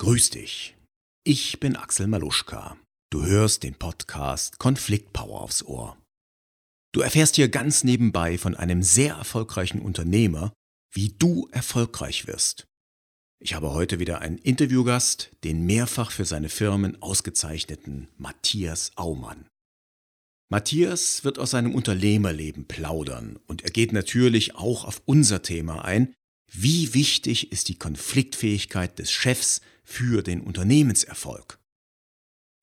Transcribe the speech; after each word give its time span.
Grüß 0.00 0.30
dich. 0.30 0.76
Ich 1.24 1.58
bin 1.58 1.74
Axel 1.74 2.06
Maluschka. 2.06 2.78
Du 3.10 3.24
hörst 3.24 3.64
den 3.64 3.74
Podcast 3.74 4.60
Konfliktpower 4.60 5.40
aufs 5.40 5.64
Ohr. 5.64 5.98
Du 6.94 7.00
erfährst 7.00 7.34
hier 7.34 7.48
ganz 7.48 7.82
nebenbei 7.82 8.38
von 8.38 8.54
einem 8.54 8.84
sehr 8.84 9.16
erfolgreichen 9.16 9.82
Unternehmer, 9.82 10.52
wie 10.94 11.08
du 11.08 11.48
erfolgreich 11.50 12.28
wirst. 12.28 12.68
Ich 13.40 13.54
habe 13.54 13.72
heute 13.72 13.98
wieder 13.98 14.20
einen 14.20 14.38
Interviewgast, 14.38 15.32
den 15.42 15.66
mehrfach 15.66 16.12
für 16.12 16.24
seine 16.24 16.48
Firmen 16.48 17.02
ausgezeichneten 17.02 18.06
Matthias 18.16 18.92
Aumann. 18.94 19.48
Matthias 20.48 21.24
wird 21.24 21.40
aus 21.40 21.50
seinem 21.50 21.74
Unternehmerleben 21.74 22.68
plaudern 22.68 23.40
und 23.48 23.62
er 23.62 23.70
geht 23.70 23.92
natürlich 23.92 24.54
auch 24.54 24.84
auf 24.84 25.02
unser 25.06 25.42
Thema 25.42 25.84
ein, 25.84 26.14
wie 26.50 26.94
wichtig 26.94 27.50
ist 27.50 27.68
die 27.68 27.78
Konfliktfähigkeit 27.78 28.96
des 29.00 29.10
Chefs 29.10 29.60
für 29.88 30.22
den 30.22 30.42
Unternehmenserfolg? 30.42 31.58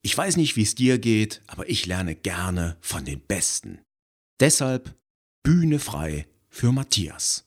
Ich 0.04 0.16
weiß 0.16 0.38
nicht, 0.38 0.56
wie 0.56 0.62
es 0.62 0.76
dir 0.76 1.00
geht, 1.00 1.42
aber 1.48 1.68
ich 1.68 1.88
lerne 1.88 2.16
gerne 2.16 2.78
von 2.82 3.04
den 3.04 3.20
Besten. 3.20 3.80
Deshalb 4.40 4.96
Bühne 5.44 5.80
frei 5.80 6.28
für 6.50 6.72
Matthias. 6.72 7.46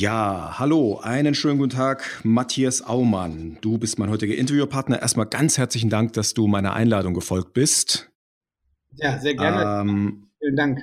Ja, 0.00 0.58
hallo, 0.58 0.98
einen 1.02 1.34
schönen 1.34 1.58
guten 1.58 1.76
Tag, 1.76 2.22
Matthias 2.24 2.80
Aumann. 2.80 3.58
Du 3.60 3.76
bist 3.76 3.98
mein 3.98 4.08
heutiger 4.08 4.34
Interviewpartner. 4.34 5.02
Erstmal 5.02 5.26
ganz 5.26 5.58
herzlichen 5.58 5.90
Dank, 5.90 6.14
dass 6.14 6.32
du 6.32 6.46
meiner 6.46 6.72
Einladung 6.72 7.12
gefolgt 7.12 7.52
bist. 7.52 8.10
Ja, 8.94 9.18
sehr 9.18 9.34
gerne. 9.34 9.82
Ähm, 9.82 10.30
Vielen 10.38 10.56
Dank. 10.56 10.78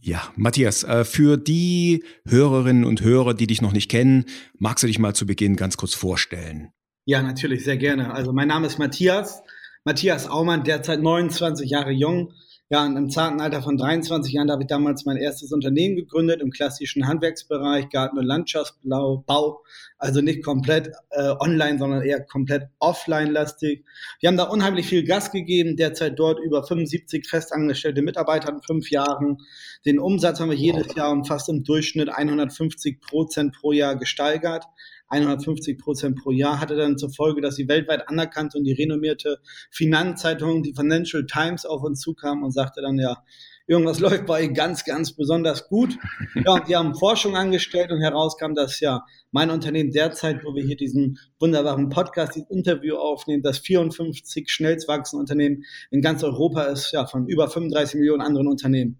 Ja, 0.00 0.32
Matthias, 0.34 0.82
äh, 0.82 1.04
für 1.04 1.36
die 1.36 2.02
Hörerinnen 2.26 2.84
und 2.84 3.00
Hörer, 3.00 3.34
die 3.34 3.46
dich 3.46 3.62
noch 3.62 3.72
nicht 3.72 3.88
kennen, 3.88 4.24
magst 4.58 4.82
du 4.82 4.88
dich 4.88 4.98
mal 4.98 5.14
zu 5.14 5.24
Beginn 5.24 5.54
ganz 5.54 5.76
kurz 5.76 5.94
vorstellen? 5.94 6.72
Ja, 7.04 7.22
natürlich, 7.22 7.62
sehr 7.62 7.76
gerne. 7.76 8.12
Also 8.12 8.32
mein 8.32 8.48
Name 8.48 8.66
ist 8.66 8.80
Matthias, 8.80 9.44
Matthias 9.84 10.26
Aumann, 10.26 10.64
derzeit 10.64 11.00
29 11.00 11.70
Jahre 11.70 11.92
jung, 11.92 12.32
ja, 12.70 12.84
und 12.84 12.96
im 12.96 13.08
zarten 13.08 13.40
Alter 13.40 13.62
von 13.62 13.78
23 13.78 14.30
Jahren 14.34 14.50
habe 14.50 14.64
ich 14.64 14.66
damals 14.66 15.06
mein 15.06 15.16
erstes 15.16 15.52
Unternehmen 15.52 15.96
gegründet 15.96 16.42
im 16.42 16.50
klassischen 16.50 17.06
Handwerksbereich, 17.06 17.88
Garten- 17.88 18.18
und 18.18 18.26
Landschaftsbau. 18.26 19.62
Also 19.96 20.20
nicht 20.20 20.44
komplett 20.44 20.92
äh, 21.08 21.30
online, 21.40 21.78
sondern 21.78 22.02
eher 22.02 22.20
komplett 22.20 22.68
offline-lastig. 22.78 23.86
Wir 24.20 24.28
haben 24.28 24.36
da 24.36 24.44
unheimlich 24.44 24.86
viel 24.86 25.02
Gas 25.02 25.32
gegeben, 25.32 25.78
derzeit 25.78 26.18
dort 26.18 26.40
über 26.40 26.62
75 26.62 27.26
festangestellte 27.26 28.02
Mitarbeiter 28.02 28.50
in 28.50 28.60
fünf 28.60 28.90
Jahren. 28.90 29.38
Den 29.86 29.98
Umsatz 29.98 30.38
haben 30.38 30.50
wir 30.50 30.56
jedes 30.56 30.94
Jahr 30.94 31.10
um 31.10 31.24
fast 31.24 31.48
im 31.48 31.64
Durchschnitt 31.64 32.10
150 32.10 33.00
Prozent 33.00 33.54
pro 33.58 33.72
Jahr 33.72 33.96
gesteigert. 33.96 34.66
150 35.08 35.78
Prozent 35.78 36.16
pro 36.16 36.30
Jahr, 36.30 36.60
hatte 36.60 36.76
dann 36.76 36.98
zur 36.98 37.10
Folge, 37.10 37.40
dass 37.40 37.56
die 37.56 37.68
weltweit 37.68 38.08
anerkannte 38.08 38.58
und 38.58 38.64
die 38.64 38.72
renommierte 38.72 39.38
Finanzzeitung, 39.70 40.62
die 40.62 40.74
Financial 40.74 41.24
Times, 41.26 41.64
auf 41.64 41.82
uns 41.82 42.00
zukam 42.00 42.42
und 42.42 42.52
sagte 42.52 42.82
dann, 42.82 42.98
ja, 42.98 43.22
irgendwas 43.66 44.00
läuft 44.00 44.26
bei 44.26 44.44
euch 44.44 44.54
ganz, 44.54 44.84
ganz 44.84 45.12
besonders 45.12 45.68
gut. 45.68 45.96
Ja, 46.34 46.54
und 46.54 46.68
die 46.68 46.76
haben 46.76 46.94
Forschung 46.94 47.36
angestellt 47.36 47.90
und 47.92 48.00
herauskam, 48.00 48.54
dass 48.54 48.80
ja 48.80 49.04
mein 49.30 49.50
Unternehmen 49.50 49.92
derzeit, 49.92 50.44
wo 50.44 50.54
wir 50.54 50.64
hier 50.64 50.76
diesen 50.76 51.18
wunderbaren 51.38 51.88
Podcast, 51.88 52.34
dieses 52.34 52.50
Interview 52.50 52.96
aufnehmen, 52.96 53.42
das 53.42 53.58
54 53.58 54.50
schnellst 54.50 54.88
wachsende 54.88 55.20
Unternehmen 55.20 55.64
in 55.90 56.00
ganz 56.00 56.24
Europa 56.24 56.64
ist, 56.64 56.92
ja, 56.92 57.06
von 57.06 57.26
über 57.28 57.48
35 57.48 57.96
Millionen 57.96 58.22
anderen 58.22 58.48
Unternehmen. 58.48 58.98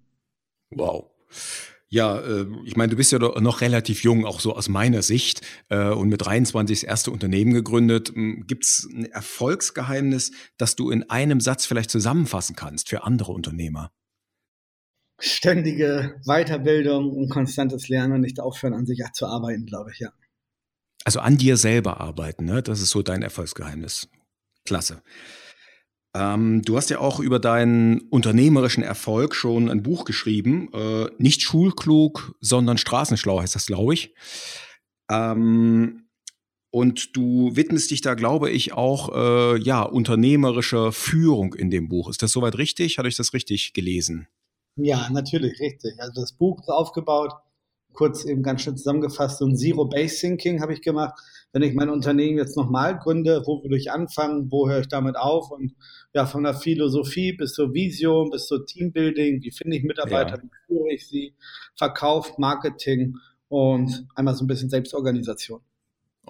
Wow. 0.70 1.10
Ja, 1.90 2.18
äh, 2.18 2.46
ich 2.64 2.76
meine, 2.76 2.90
du 2.90 2.96
bist 2.96 3.12
ja 3.12 3.18
noch 3.18 3.60
relativ 3.62 4.02
jung, 4.02 4.26
auch 4.26 4.40
so 4.40 4.54
aus 4.54 4.68
meiner 4.68 5.02
Sicht, 5.02 5.40
äh, 5.70 5.88
und 5.88 6.08
mit 6.08 6.24
23 6.24 6.80
das 6.80 6.88
erste 6.88 7.10
Unternehmen 7.10 7.54
gegründet. 7.54 8.10
Hm, 8.10 8.44
Gibt 8.46 8.64
es 8.64 8.88
ein 8.92 9.06
Erfolgsgeheimnis, 9.06 10.32
das 10.58 10.76
du 10.76 10.90
in 10.90 11.08
einem 11.08 11.40
Satz 11.40 11.64
vielleicht 11.64 11.90
zusammenfassen 11.90 12.56
kannst 12.56 12.90
für 12.90 13.04
andere 13.04 13.32
Unternehmer? 13.32 13.90
Ständige 15.18 16.20
Weiterbildung 16.26 17.10
und 17.10 17.28
konstantes 17.30 17.88
Lernen 17.88 18.12
und 18.14 18.20
nicht 18.20 18.38
aufhören, 18.38 18.74
an 18.74 18.86
sich 18.86 19.02
zu 19.14 19.26
arbeiten, 19.26 19.64
glaube 19.64 19.90
ich, 19.92 19.98
ja. 19.98 20.12
Also 21.04 21.20
an 21.20 21.38
dir 21.38 21.56
selber 21.56 22.00
arbeiten, 22.00 22.44
ne? 22.44 22.62
das 22.62 22.82
ist 22.82 22.90
so 22.90 23.02
dein 23.02 23.22
Erfolgsgeheimnis. 23.22 24.08
Klasse. 24.64 25.02
Ähm, 26.14 26.62
du 26.62 26.76
hast 26.76 26.90
ja 26.90 26.98
auch 27.00 27.20
über 27.20 27.38
deinen 27.38 28.00
unternehmerischen 28.08 28.82
Erfolg 28.82 29.34
schon 29.34 29.70
ein 29.70 29.82
Buch 29.82 30.04
geschrieben. 30.04 30.70
Äh, 30.72 31.06
nicht 31.18 31.42
schulklug, 31.42 32.34
sondern 32.40 32.78
straßenschlau 32.78 33.40
heißt 33.40 33.54
das, 33.54 33.66
glaube 33.66 33.94
ich. 33.94 34.14
Ähm, 35.10 36.08
und 36.70 37.16
du 37.16 37.56
widmest 37.56 37.90
dich 37.90 38.02
da, 38.02 38.14
glaube 38.14 38.50
ich, 38.50 38.72
auch 38.72 39.14
äh, 39.14 39.58
ja, 39.58 39.82
unternehmerischer 39.82 40.92
Führung 40.92 41.54
in 41.54 41.70
dem 41.70 41.88
Buch. 41.88 42.10
Ist 42.10 42.22
das 42.22 42.32
soweit 42.32 42.58
richtig? 42.58 42.98
Hatte 42.98 43.08
ich 43.08 43.16
das 43.16 43.32
richtig 43.32 43.72
gelesen? 43.72 44.28
Ja, 44.76 45.08
natürlich, 45.10 45.58
richtig. 45.60 45.94
Also 45.98 46.20
das 46.20 46.32
Buch 46.32 46.60
ist 46.60 46.68
aufgebaut 46.68 47.32
kurz 47.92 48.24
eben 48.24 48.42
ganz 48.42 48.62
schnell 48.62 48.76
zusammengefasst, 48.76 49.38
so 49.38 49.46
ein 49.46 49.56
Zero-Base-Thinking 49.56 50.60
habe 50.60 50.72
ich 50.72 50.82
gemacht. 50.82 51.18
Wenn 51.52 51.62
ich 51.62 51.74
mein 51.74 51.88
Unternehmen 51.88 52.38
jetzt 52.38 52.56
nochmal 52.56 52.98
gründe, 52.98 53.42
wo 53.46 53.62
würde 53.62 53.76
ich 53.76 53.90
anfangen, 53.90 54.50
wo 54.52 54.68
höre 54.68 54.80
ich 54.80 54.88
damit 54.88 55.16
auf? 55.16 55.50
Und 55.50 55.74
ja, 56.12 56.26
von 56.26 56.44
der 56.44 56.54
Philosophie 56.54 57.32
bis 57.32 57.54
zur 57.54 57.72
Vision, 57.72 58.30
bis 58.30 58.46
zur 58.46 58.66
Teambuilding, 58.66 59.42
wie 59.42 59.50
finde 59.50 59.76
ich 59.76 59.82
Mitarbeiter, 59.82 60.36
ja. 60.36 60.42
wie 60.42 60.50
führe 60.66 60.92
ich 60.92 61.08
sie, 61.08 61.34
Verkauf, 61.74 62.38
Marketing 62.38 63.16
und 63.48 64.06
einmal 64.14 64.34
so 64.34 64.44
ein 64.44 64.46
bisschen 64.46 64.68
Selbstorganisation. 64.68 65.60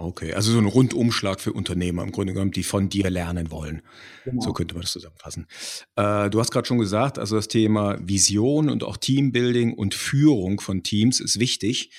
Okay, 0.00 0.32
also 0.32 0.52
so 0.52 0.58
ein 0.58 0.66
Rundumschlag 0.66 1.40
für 1.40 1.52
Unternehmer 1.52 2.04
im 2.04 2.12
Grunde 2.12 2.32
genommen, 2.32 2.52
die 2.52 2.62
von 2.62 2.88
dir 2.88 3.10
lernen 3.10 3.50
wollen. 3.50 3.82
Genau. 4.24 4.40
So 4.40 4.52
könnte 4.52 4.76
man 4.76 4.82
das 4.82 4.92
zusammenfassen. 4.92 5.48
Äh, 5.96 6.30
du 6.30 6.38
hast 6.38 6.52
gerade 6.52 6.68
schon 6.68 6.78
gesagt, 6.78 7.18
also 7.18 7.34
das 7.34 7.48
Thema 7.48 7.98
Vision 8.00 8.70
und 8.70 8.84
auch 8.84 8.96
Teambuilding 8.96 9.74
und 9.74 9.94
Führung 9.94 10.60
von 10.60 10.84
Teams 10.84 11.18
ist 11.18 11.40
wichtig. 11.40 11.90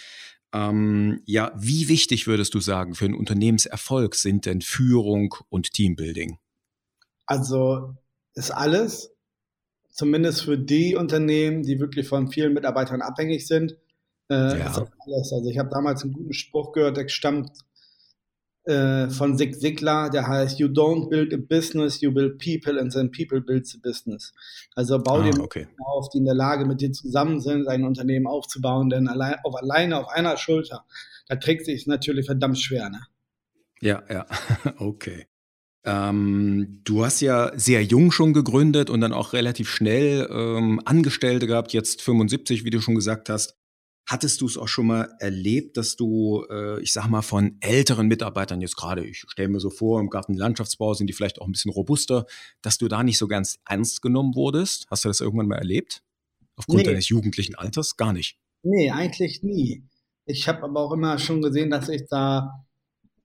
Ähm, 0.54 1.22
ja, 1.26 1.52
wie 1.58 1.90
wichtig 1.90 2.26
würdest 2.26 2.54
du 2.54 2.62
sagen 2.62 2.96
für 2.96 3.04
einen 3.04 3.16
Unternehmenserfolg 3.16 4.16
sind 4.16 4.46
denn 4.46 4.62
Führung 4.62 5.36
und 5.50 5.74
Teambuilding? 5.74 6.40
Also 7.26 7.96
ist 8.34 8.52
alles, 8.52 9.12
zumindest 9.92 10.44
für 10.44 10.58
die 10.58 10.96
Unternehmen, 10.96 11.64
die 11.64 11.82
wirklich 11.82 12.08
von 12.08 12.32
vielen 12.32 12.54
Mitarbeitern 12.54 13.02
abhängig 13.02 13.46
sind. 13.46 13.76
Äh, 14.30 14.58
ja. 14.58 14.88
alles. 15.00 15.34
Also 15.34 15.50
ich 15.50 15.58
habe 15.58 15.70
damals 15.70 16.04
einen 16.04 16.14
guten 16.14 16.34
Spruch 16.34 16.72
gehört, 16.72 16.96
der 16.96 17.10
stammt 17.10 17.52
äh, 18.70 19.10
von 19.10 19.38
Zig 19.38 19.60
Ziglar, 19.60 20.10
der 20.10 20.28
heißt 20.28 20.60
You 20.60 20.68
don't 20.68 21.10
build 21.10 21.34
a 21.34 21.38
business, 21.38 22.02
you 22.02 22.12
build 22.12 22.38
people 22.38 22.80
and 22.80 22.94
then 22.94 23.10
people 23.10 23.42
build 23.42 23.66
the 23.66 23.80
business. 23.80 24.32
Also 24.76 25.00
bau 25.00 25.20
ah, 25.20 25.24
dir 25.24 25.40
okay. 25.42 25.68
auf, 25.84 26.10
die 26.10 26.20
in 26.20 26.26
der 26.26 26.36
Lage 26.36 26.66
mit 26.66 26.80
dir 26.80 26.92
zusammen 26.92 27.42
sind, 27.42 27.68
ein 27.68 27.84
Unternehmen 27.84 28.28
aufzubauen, 28.28 28.90
denn 28.90 29.08
allein, 29.08 29.36
auf, 29.44 29.56
alleine 29.56 29.98
auf 29.98 30.08
einer 30.10 30.38
Schulter, 30.38 30.86
da 31.28 31.36
trägt 31.36 31.66
sich 31.66 31.88
natürlich 31.88 32.28
verdammt 32.28 32.60
schwer. 32.60 32.90
Ne? 32.90 33.02
Ja, 33.82 34.04
ja, 34.10 34.26
okay. 34.78 35.26
Ähm, 35.86 36.82
du 36.84 37.06
hast 37.06 37.22
ja 37.22 37.52
sehr 37.56 37.84
jung 37.84 38.12
schon 38.12 38.34
gegründet 38.34 38.90
und 38.90 39.02
dann 39.02 39.14
auch 39.14 39.34
relativ 39.34 39.70
schnell 39.70 40.28
ähm, 40.30 40.80
Angestellte 40.86 41.48
gehabt, 41.48 41.74
jetzt 41.74 42.02
75, 42.02 42.66
wie 42.66 42.70
du 42.70 42.82
schon 42.82 42.96
gesagt 42.96 43.30
hast. 43.30 43.59
Hattest 44.10 44.42
du 44.42 44.48
es 44.48 44.58
auch 44.58 44.68
schon 44.68 44.88
mal 44.88 45.14
erlebt, 45.20 45.78
dass 45.78 45.96
du, 45.96 46.44
äh, 46.50 46.82
ich 46.82 46.94
sag 46.94 47.08
mal, 47.10 47.22
von 47.22 47.58
älteren 47.60 48.08
Mitarbeitern 48.08 48.60
jetzt 48.60 48.76
gerade, 48.76 49.06
ich 49.06 49.20
stelle 49.28 49.50
mir 49.50 49.60
so 49.60 49.70
vor, 49.70 50.00
im 50.00 50.10
Gartenlandschaftsbau 50.10 50.94
sind 50.96 51.08
die 51.08 51.14
vielleicht 51.14 51.40
auch 51.40 51.46
ein 51.46 51.52
bisschen 51.52 51.72
robuster, 51.72 52.26
dass 52.62 52.78
du 52.78 52.88
da 52.88 53.04
nicht 53.04 53.18
so 53.18 53.28
ganz 53.28 53.60
ernst 53.68 54.02
genommen 54.02 54.36
wurdest? 54.36 54.88
Hast 54.90 55.06
du 55.06 55.10
das 55.10 55.22
irgendwann 55.22 55.48
mal 55.48 55.58
erlebt? 55.58 56.02
aufgrund 56.60 56.80
nee. 56.80 56.84
deines 56.84 57.10
jugendlichen 57.10 57.56
Alters? 57.56 57.98
Gar 57.98 58.14
nicht. 58.14 58.38
Nee, 58.62 58.92
eigentlich 58.92 59.42
nie. 59.42 59.84
Ich 60.26 60.48
habe 60.48 60.64
aber 60.64 60.82
auch 60.82 60.92
immer 60.92 61.18
schon 61.18 61.42
gesehen, 61.42 61.72
dass 61.72 61.90
ich 61.90 62.06
da, 62.08 62.66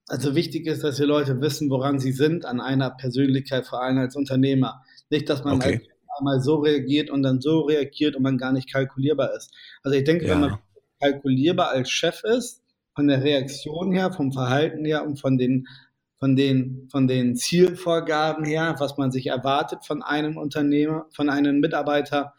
also 0.06 0.34
wichtig 0.34 0.66
ist, 0.66 0.84
dass 0.84 0.96
die 0.96 1.02
Leute 1.02 1.40
wissen, 1.40 1.68
woran 1.68 1.98
sie 1.98 2.12
sind 2.12 2.46
an 2.46 2.60
einer 2.60 2.90
Persönlichkeit, 2.90 3.66
vor 3.66 3.82
allem 3.82 3.98
als 3.98 4.16
Unternehmer. 4.16 4.82
Nicht, 5.10 5.28
dass 5.28 5.44
man 5.44 5.56
okay. 5.56 5.82
einmal 6.18 6.40
so 6.40 6.56
reagiert 6.56 7.10
und 7.10 7.22
dann 7.22 7.40
so 7.40 7.62
reagiert 7.62 8.16
und 8.16 8.22
man 8.22 8.38
gar 8.38 8.52
nicht 8.52 8.72
kalkulierbar 8.72 9.34
ist. 9.36 9.52
Also 9.82 9.98
ich 9.98 10.04
denke, 10.04 10.26
ja. 10.26 10.32
wenn 10.32 10.40
man 10.40 10.58
kalkulierbar 11.04 11.70
als 11.70 11.90
Chef 11.90 12.22
ist, 12.24 12.62
von 12.94 13.08
der 13.08 13.22
Reaktion 13.22 13.92
her, 13.92 14.12
vom 14.12 14.32
Verhalten 14.32 14.84
her 14.84 15.04
und 15.04 15.20
von 15.20 15.36
den, 15.36 15.66
von 16.18 16.36
den, 16.36 16.88
von 16.90 17.06
den 17.06 17.36
Zielvorgaben 17.36 18.44
her, 18.44 18.76
was 18.78 18.96
man 18.96 19.10
sich 19.10 19.26
erwartet 19.26 19.84
von 19.84 20.02
einem 20.02 20.36
Unternehmer, 20.36 21.06
von 21.14 21.28
einem 21.28 21.60
Mitarbeiter, 21.60 22.32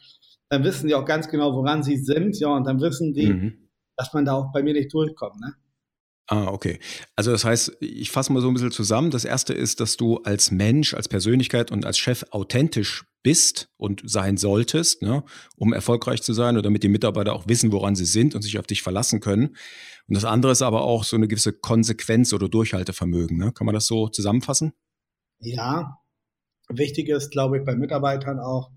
dann 0.50 0.64
wissen 0.64 0.88
die 0.88 0.96
auch 0.96 1.06
ganz 1.06 1.28
genau, 1.28 1.54
woran 1.54 1.84
sie 1.84 1.98
sind, 1.98 2.40
ja, 2.40 2.50
und 2.50 2.66
dann 2.66 2.80
wissen 2.80 3.14
die, 3.14 3.34
mhm. 3.34 3.70
dass 3.98 4.14
man 4.14 4.26
da 4.26 4.34
auch 4.34 4.52
bei 4.52 4.64
mir 4.64 4.74
nicht 4.74 4.94
durchkommt, 4.94 5.40
ne? 5.40 5.54
Ah, 6.28 6.48
okay. 6.48 6.80
Also 7.16 7.32
das 7.32 7.46
heißt, 7.46 7.78
ich 7.82 8.10
fasse 8.10 8.34
mal 8.34 8.42
so 8.42 8.48
ein 8.48 8.56
bisschen 8.56 8.72
zusammen. 8.72 9.12
Das 9.12 9.26
erste 9.26 9.54
ist, 9.54 9.80
dass 9.80 9.96
du 9.96 10.18
als 10.18 10.50
Mensch, 10.50 10.96
als 10.96 11.08
Persönlichkeit 11.08 11.72
und 11.72 11.86
als 11.86 12.00
Chef 12.00 12.26
authentisch 12.32 13.06
bist 13.22 13.70
und 13.78 14.02
sein 14.06 14.38
solltest, 14.38 15.04
ne, 15.04 15.24
um 15.56 15.74
erfolgreich 15.74 16.24
zu 16.24 16.34
sein 16.34 16.56
oder 16.56 16.64
damit 16.64 16.84
die 16.84 16.90
Mitarbeiter 16.90 17.34
auch 17.34 17.48
wissen, 17.48 17.72
woran 17.72 17.96
sie 17.96 18.06
sind 18.06 18.34
und 18.34 18.42
sich 18.42 18.58
auf 18.58 18.66
dich 18.66 18.82
verlassen 18.82 19.20
können. 19.20 19.56
Und 20.08 20.16
das 20.16 20.26
andere 20.26 20.52
ist 20.52 20.62
aber 20.64 20.82
auch 20.82 21.04
so 21.04 21.16
eine 21.16 21.28
gewisse 21.28 21.54
Konsequenz 21.54 22.34
oder 22.34 22.50
Durchhaltevermögen. 22.50 23.38
Ne? 23.38 23.52
Kann 23.52 23.66
man 23.66 23.76
das 23.76 23.86
so 23.86 24.08
zusammenfassen? 24.08 24.74
Ja. 25.40 26.00
Wichtig 26.70 27.10
ist, 27.10 27.30
glaube 27.32 27.60
ich, 27.60 27.66
bei 27.66 27.76
Mitarbeitern 27.76 28.40
auch, 28.40 28.72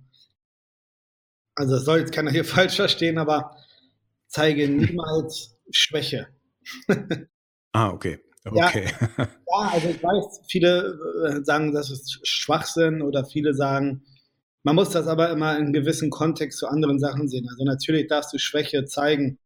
also 1.55 1.77
das 1.77 1.85
soll 1.85 2.00
jetzt 2.00 2.12
keiner 2.12 2.31
hier 2.31 2.45
falsch 2.45 2.77
verstehen, 2.77 3.17
aber 3.17 3.56
zeige 4.27 4.69
niemals 4.69 5.56
Schwäche. 5.71 6.29
Ah, 7.79 7.91
okay. 7.93 8.19
Okay. 8.45 8.87
Ja, 9.17 9.29
ja, 9.29 9.71
also 9.73 9.89
ich 9.89 10.03
weiß, 10.03 10.41
viele 10.49 10.99
äh, 11.29 11.45
sagen, 11.45 11.73
das 11.73 11.91
ist 11.91 12.27
Schwachsinn 12.27 13.03
oder 13.03 13.25
viele 13.25 13.55
sagen, 13.55 14.03
man 14.65 14.75
muss 14.75 14.91
das 14.91 15.07
aber 15.07 15.31
immer 15.31 15.57
in 15.59 15.73
gewissen 15.73 16.11
Kontext 16.11 16.59
zu 16.59 16.67
anderen 16.67 16.99
Sachen 16.99 17.29
sehen. 17.29 17.47
Also 17.49 17.65
natürlich 17.65 18.09
darfst 18.09 18.33
du 18.33 18.39
Schwäche 18.39 18.85
zeigen, 18.85 19.39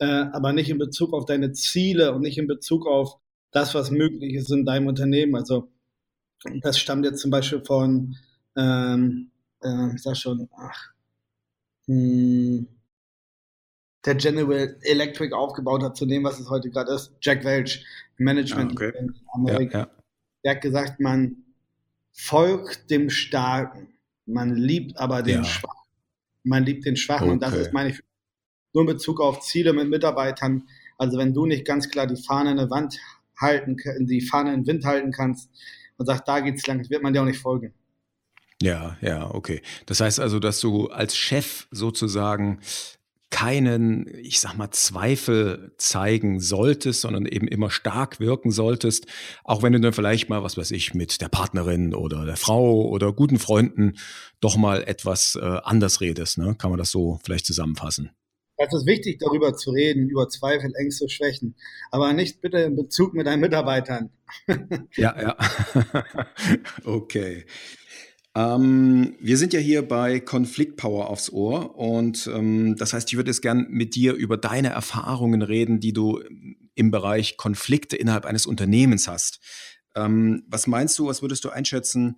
äh, 0.00 0.24
aber 0.32 0.52
nicht 0.52 0.68
in 0.68 0.78
Bezug 0.78 1.12
auf 1.12 1.26
deine 1.26 1.52
Ziele 1.52 2.12
und 2.12 2.22
nicht 2.22 2.38
in 2.38 2.48
Bezug 2.48 2.88
auf 2.88 3.18
das, 3.52 3.72
was 3.74 3.92
möglich 3.92 4.34
ist 4.34 4.50
in 4.50 4.64
deinem 4.64 4.88
Unternehmen. 4.88 5.36
Also 5.36 5.68
das 6.62 6.80
stammt 6.80 7.04
jetzt 7.04 7.20
zum 7.20 7.30
Beispiel 7.30 7.62
von, 7.64 8.16
ähm, 8.56 9.30
äh, 9.62 9.94
ich 9.94 10.02
sag 10.02 10.16
schon, 10.16 10.48
ach, 10.56 10.90
hm, 11.86 12.66
der 14.06 14.14
General 14.14 14.76
Electric 14.82 15.34
aufgebaut 15.34 15.82
hat, 15.82 15.96
zu 15.96 16.06
dem, 16.06 16.24
was 16.24 16.38
es 16.38 16.48
heute 16.48 16.70
gerade 16.70 16.92
ist. 16.92 17.12
Jack 17.20 17.44
Welch, 17.44 17.84
Management 18.18 18.72
ah, 18.72 18.74
okay. 18.74 18.92
in 18.98 19.14
Amerika. 19.34 19.78
Ja, 19.78 19.84
ja. 19.84 19.90
Der 20.44 20.54
hat 20.54 20.60
gesagt, 20.62 21.00
man 21.00 21.44
folgt 22.12 22.90
dem 22.90 23.10
Starken, 23.10 23.88
man 24.24 24.54
liebt 24.54 24.96
aber 24.98 25.22
den 25.22 25.38
ja. 25.38 25.44
Schwachen. 25.44 25.76
Man 26.44 26.64
liebt 26.64 26.86
den 26.86 26.96
Schwachen. 26.96 27.24
Okay. 27.24 27.32
Und 27.32 27.42
das 27.42 27.54
ist, 27.54 27.72
meine 27.72 27.90
ich, 27.90 28.00
nur 28.72 28.82
in 28.82 28.86
Bezug 28.86 29.20
auf 29.20 29.40
Ziele 29.40 29.72
mit 29.72 29.88
Mitarbeitern. 29.88 30.68
Also 30.98 31.18
wenn 31.18 31.34
du 31.34 31.46
nicht 31.46 31.64
ganz 31.64 31.90
klar 31.90 32.06
die 32.06 32.22
Fahne 32.22 32.52
in 32.52 32.56
der 32.56 32.70
Wand 32.70 32.98
halten, 33.38 33.76
die 34.06 34.20
Fahne 34.20 34.54
in 34.54 34.60
den 34.62 34.66
Wind 34.66 34.84
halten 34.84 35.12
kannst 35.12 35.50
und 35.96 36.06
sagst, 36.06 36.26
da 36.26 36.40
geht's 36.40 36.66
lang, 36.66 36.88
wird 36.88 37.02
man 37.02 37.12
dir 37.12 37.22
auch 37.22 37.26
nicht 37.26 37.40
folgen. 37.40 37.74
Ja, 38.62 38.96
ja, 39.00 39.30
okay. 39.34 39.60
Das 39.84 40.00
heißt 40.00 40.20
also, 40.20 40.38
dass 40.38 40.60
du 40.60 40.88
als 40.88 41.16
Chef 41.16 41.66
sozusagen 41.70 42.60
keinen, 43.30 44.06
ich 44.22 44.40
sag 44.40 44.56
mal, 44.56 44.70
Zweifel 44.70 45.72
zeigen 45.78 46.40
solltest, 46.40 47.00
sondern 47.00 47.26
eben 47.26 47.48
immer 47.48 47.70
stark 47.70 48.20
wirken 48.20 48.50
solltest, 48.50 49.06
auch 49.44 49.62
wenn 49.62 49.72
du 49.72 49.80
dann 49.80 49.92
vielleicht 49.92 50.28
mal, 50.28 50.42
was 50.42 50.56
weiß 50.56 50.70
ich, 50.70 50.94
mit 50.94 51.20
der 51.20 51.28
Partnerin 51.28 51.94
oder 51.94 52.24
der 52.24 52.36
Frau 52.36 52.88
oder 52.88 53.12
guten 53.12 53.38
Freunden 53.38 53.94
doch 54.40 54.56
mal 54.56 54.82
etwas 54.84 55.36
äh, 55.40 55.44
anders 55.44 56.00
redest. 56.00 56.38
Ne? 56.38 56.54
Kann 56.56 56.70
man 56.70 56.78
das 56.78 56.90
so 56.90 57.18
vielleicht 57.24 57.46
zusammenfassen? 57.46 58.10
Es 58.58 58.72
ist 58.72 58.86
wichtig, 58.86 59.18
darüber 59.18 59.54
zu 59.54 59.70
reden, 59.70 60.08
über 60.08 60.28
Zweifel, 60.28 60.72
Ängste, 60.74 61.10
Schwächen, 61.10 61.56
aber 61.90 62.12
nicht 62.14 62.40
bitte 62.40 62.58
in 62.58 62.74
Bezug 62.74 63.12
mit 63.12 63.26
deinen 63.26 63.40
Mitarbeitern. 63.40 64.10
ja, 64.96 65.20
ja. 65.20 65.36
okay. 66.84 67.44
Ähm, 68.36 69.16
wir 69.18 69.38
sind 69.38 69.54
ja 69.54 69.60
hier 69.60 69.80
bei 69.80 70.20
Konfliktpower 70.20 71.08
aufs 71.08 71.32
Ohr 71.32 71.74
und 71.78 72.30
ähm, 72.34 72.76
das 72.76 72.92
heißt, 72.92 73.10
ich 73.10 73.16
würde 73.16 73.30
jetzt 73.30 73.40
gern 73.40 73.66
mit 73.70 73.94
dir 73.94 74.12
über 74.12 74.36
deine 74.36 74.68
Erfahrungen 74.68 75.40
reden, 75.40 75.80
die 75.80 75.94
du 75.94 76.22
im 76.74 76.90
Bereich 76.90 77.38
Konflikte 77.38 77.96
innerhalb 77.96 78.26
eines 78.26 78.44
Unternehmens 78.44 79.08
hast. 79.08 79.40
Ähm, 79.94 80.44
was 80.48 80.66
meinst 80.66 80.98
du, 80.98 81.06
was 81.06 81.22
würdest 81.22 81.44
du 81.44 81.48
einschätzen, 81.48 82.16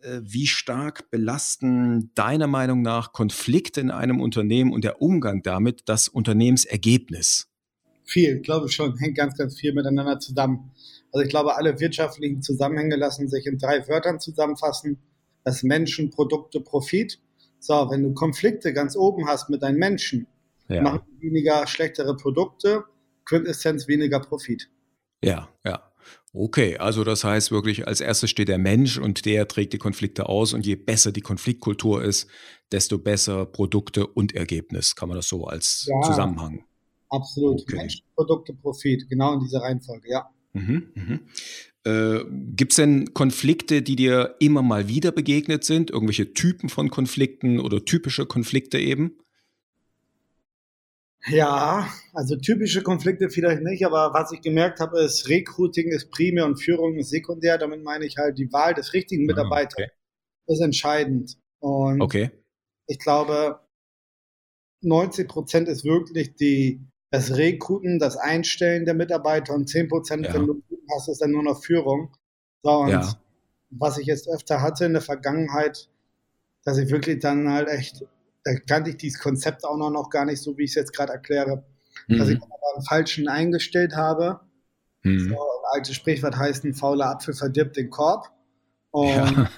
äh, 0.00 0.18
wie 0.24 0.48
stark 0.48 1.08
belasten 1.12 2.10
deiner 2.16 2.48
Meinung 2.48 2.82
nach 2.82 3.12
Konflikte 3.12 3.80
in 3.80 3.92
einem 3.92 4.20
Unternehmen 4.20 4.72
und 4.72 4.82
der 4.82 5.00
Umgang 5.00 5.44
damit 5.44 5.82
das 5.84 6.08
Unternehmensergebnis? 6.08 7.46
Viel, 8.04 8.40
glaube 8.40 8.66
ich 8.66 8.72
schon, 8.72 8.96
hängt 8.96 9.16
ganz, 9.16 9.38
ganz 9.38 9.60
viel 9.60 9.72
miteinander 9.74 10.18
zusammen. 10.18 10.72
Also 11.12 11.22
ich 11.22 11.30
glaube, 11.30 11.54
alle 11.54 11.78
wirtschaftlichen 11.78 12.42
Zusammenhänge 12.42 12.96
lassen 12.96 13.28
sich 13.28 13.46
in 13.46 13.58
drei 13.58 13.86
Wörtern 13.86 14.18
zusammenfassen 14.18 14.98
das 15.44 15.62
Menschen, 15.62 16.10
Produkte, 16.10 16.60
Profit. 16.60 17.20
So, 17.58 17.90
wenn 17.90 18.02
du 18.02 18.12
Konflikte 18.14 18.72
ganz 18.72 18.96
oben 18.96 19.26
hast 19.28 19.50
mit 19.50 19.62
deinen 19.62 19.78
Menschen, 19.78 20.26
ja. 20.68 20.82
machen 20.82 21.02
weniger 21.20 21.66
schlechtere 21.66 22.16
Produkte, 22.16 22.84
Quintessenz 23.24 23.88
weniger 23.88 24.20
Profit. 24.20 24.68
Ja, 25.22 25.48
ja. 25.64 25.92
Okay, 26.34 26.78
also 26.78 27.04
das 27.04 27.24
heißt 27.24 27.50
wirklich, 27.50 27.86
als 27.86 28.00
erstes 28.00 28.30
steht 28.30 28.48
der 28.48 28.58
Mensch 28.58 28.98
und 28.98 29.26
der 29.26 29.46
trägt 29.48 29.74
die 29.74 29.78
Konflikte 29.78 30.28
aus 30.28 30.54
und 30.54 30.64
je 30.64 30.76
besser 30.76 31.12
die 31.12 31.20
Konfliktkultur 31.20 32.02
ist, 32.02 32.28
desto 32.72 32.98
besser 32.98 33.44
Produkte 33.44 34.06
und 34.06 34.34
Ergebnis. 34.34 34.96
Kann 34.96 35.08
man 35.08 35.16
das 35.16 35.28
so 35.28 35.44
als 35.44 35.86
ja, 35.88 36.00
Zusammenhang? 36.08 36.64
Absolut. 37.10 37.60
Okay. 37.60 37.76
Mensch, 37.76 38.02
Produkte, 38.14 38.54
Profit, 38.54 39.08
genau 39.10 39.34
in 39.34 39.40
dieser 39.40 39.60
Reihenfolge, 39.60 40.10
ja. 40.10 40.30
Mhm, 40.54 40.90
mhm. 40.94 41.20
Äh, 41.84 42.20
Gibt 42.30 42.72
es 42.72 42.76
denn 42.76 43.12
Konflikte, 43.12 43.82
die 43.82 43.96
dir 43.96 44.36
immer 44.38 44.62
mal 44.62 44.88
wieder 44.88 45.12
begegnet 45.12 45.64
sind? 45.64 45.90
Irgendwelche 45.90 46.32
Typen 46.32 46.68
von 46.68 46.90
Konflikten 46.90 47.58
oder 47.58 47.84
typische 47.84 48.26
Konflikte 48.26 48.78
eben? 48.78 49.18
Ja, 51.28 51.88
also 52.12 52.36
typische 52.36 52.82
Konflikte 52.82 53.30
vielleicht 53.30 53.62
nicht, 53.62 53.86
aber 53.86 54.12
was 54.12 54.32
ich 54.32 54.40
gemerkt 54.40 54.80
habe, 54.80 55.00
ist, 55.00 55.28
Recruiting 55.28 55.88
ist 55.88 56.10
primär 56.10 56.46
und 56.46 56.60
Führung 56.60 56.96
ist 56.96 57.10
sekundär. 57.10 57.58
Damit 57.58 57.82
meine 57.84 58.04
ich 58.04 58.16
halt, 58.16 58.38
die 58.38 58.52
Wahl 58.52 58.74
des 58.74 58.92
richtigen 58.92 59.24
ah, 59.24 59.26
Mitarbeiters 59.28 59.74
okay. 59.74 59.90
ist 60.46 60.60
entscheidend. 60.60 61.36
Und 61.60 62.00
okay. 62.00 62.30
ich 62.88 62.98
glaube, 62.98 63.60
90 64.80 65.28
Prozent 65.28 65.68
ist 65.68 65.84
wirklich 65.84 66.34
die, 66.34 66.80
das 67.12 67.36
Rekruten, 67.36 67.98
das 67.98 68.16
Einstellen 68.16 68.86
der 68.86 68.94
Mitarbeiter 68.94 69.54
und 69.54 69.68
10 69.68 69.88
Prozent, 69.88 70.26
ja. 70.26 70.34
wenn 70.34 70.46
du 70.46 70.62
hast, 70.96 71.08
ist 71.08 71.20
dann 71.20 71.30
nur 71.30 71.42
noch 71.42 71.62
Führung. 71.62 72.10
So, 72.62 72.70
und 72.70 72.88
ja. 72.88 73.14
was 73.70 73.98
ich 73.98 74.06
jetzt 74.06 74.28
öfter 74.28 74.62
hatte 74.62 74.86
in 74.86 74.94
der 74.94 75.02
Vergangenheit, 75.02 75.90
dass 76.64 76.78
ich 76.78 76.90
wirklich 76.90 77.20
dann 77.20 77.50
halt 77.50 77.68
echt, 77.68 78.04
da 78.44 78.54
kannte 78.54 78.90
ich 78.90 78.96
dieses 78.96 79.20
Konzept 79.20 79.64
auch 79.64 79.76
noch, 79.76 80.08
gar 80.08 80.24
nicht 80.24 80.40
so, 80.40 80.56
wie 80.56 80.64
ich 80.64 80.70
es 80.70 80.74
jetzt 80.74 80.94
gerade 80.94 81.12
erkläre, 81.12 81.64
mhm. 82.08 82.18
dass 82.18 82.28
ich 82.28 82.38
dann 82.38 82.50
aber 82.50 82.76
einen 82.76 82.84
falschen 82.84 83.28
eingestellt 83.28 83.94
habe. 83.94 84.40
Mhm. 85.02 85.28
So, 85.28 85.34
ein 85.34 85.64
altes 85.72 85.94
Sprichwort 85.94 86.36
heißt, 86.36 86.64
ein 86.64 86.74
fauler 86.74 87.10
Apfel 87.10 87.34
verdirbt 87.34 87.76
den 87.76 87.90
Korb. 87.90 88.30
Und 88.90 89.08
ja. 89.08 89.50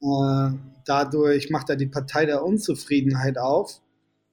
äh, 0.50 0.58
dadurch 0.84 1.48
macht 1.48 1.70
er 1.70 1.76
die 1.76 1.86
Partei 1.86 2.26
der 2.26 2.44
Unzufriedenheit 2.44 3.38
auf 3.38 3.80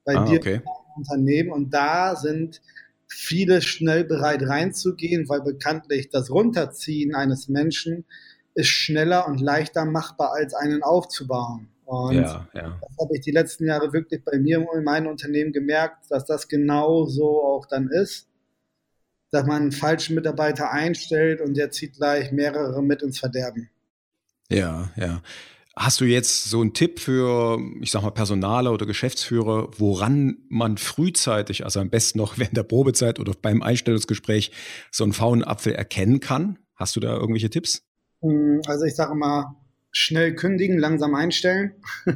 bei 0.03 0.17
ah, 0.17 0.25
dir 0.25 0.39
okay. 0.39 0.61
Unternehmen. 0.99 1.51
Und 1.51 1.73
da 1.73 2.15
sind 2.15 2.61
viele 3.07 3.61
schnell 3.61 4.03
bereit 4.03 4.43
reinzugehen, 4.43 5.27
weil 5.27 5.41
bekanntlich 5.41 6.09
das 6.09 6.29
Runterziehen 6.29 7.15
eines 7.15 7.49
Menschen 7.49 8.05
ist 8.53 8.67
schneller 8.67 9.27
und 9.27 9.41
leichter 9.41 9.85
machbar, 9.85 10.33
als 10.33 10.53
einen 10.53 10.83
aufzubauen. 10.83 11.69
Und 11.85 12.15
ja, 12.15 12.47
ja. 12.53 12.77
das 12.81 12.97
habe 13.01 13.15
ich 13.15 13.21
die 13.21 13.31
letzten 13.31 13.65
Jahre 13.65 13.93
wirklich 13.93 14.23
bei 14.23 14.37
mir 14.37 14.63
in 14.75 14.83
meinem 14.83 15.07
Unternehmen 15.07 15.51
gemerkt, 15.51 16.05
dass 16.09 16.23
das 16.25 16.47
genau 16.47 17.05
so 17.05 17.43
auch 17.43 17.65
dann 17.65 17.89
ist, 17.89 18.27
dass 19.31 19.45
man 19.45 19.63
einen 19.63 19.71
falschen 19.71 20.15
Mitarbeiter 20.15 20.71
einstellt 20.71 21.41
und 21.41 21.57
der 21.57 21.71
zieht 21.71 21.95
gleich 21.95 22.31
mehrere 22.31 22.83
mit 22.83 23.01
ins 23.01 23.17
Verderben. 23.17 23.71
Ja, 24.49 24.91
ja. 24.95 25.21
Hast 25.81 26.01
du 26.01 26.05
jetzt 26.05 26.43
so 26.43 26.59
einen 26.59 26.73
Tipp 26.73 26.99
für, 26.99 27.57
ich 27.79 27.91
sag 27.91 28.01
mal, 28.01 28.11
Personale 28.11 28.71
oder 28.71 28.85
Geschäftsführer, 28.85 29.69
woran 29.77 30.39
man 30.49 30.77
frühzeitig, 30.77 31.63
also 31.63 31.79
am 31.79 31.89
besten 31.89 32.17
noch 32.17 32.37
während 32.37 32.57
der 32.57 32.63
Probezeit 32.63 33.17
oder 33.17 33.31
beim 33.41 33.63
Einstellungsgespräch, 33.63 34.51
so 34.91 35.05
einen 35.05 35.13
faulen 35.13 35.41
Apfel 35.41 35.73
erkennen 35.73 36.19
kann? 36.19 36.59
Hast 36.75 36.97
du 36.97 36.99
da 36.99 37.15
irgendwelche 37.15 37.49
Tipps? 37.49 37.81
Hm, 38.21 38.61
also 38.67 38.83
ich 38.83 38.95
sage 38.95 39.15
mal, 39.15 39.55
schnell 39.91 40.35
kündigen, 40.35 40.77
langsam 40.77 41.15
einstellen. 41.15 41.71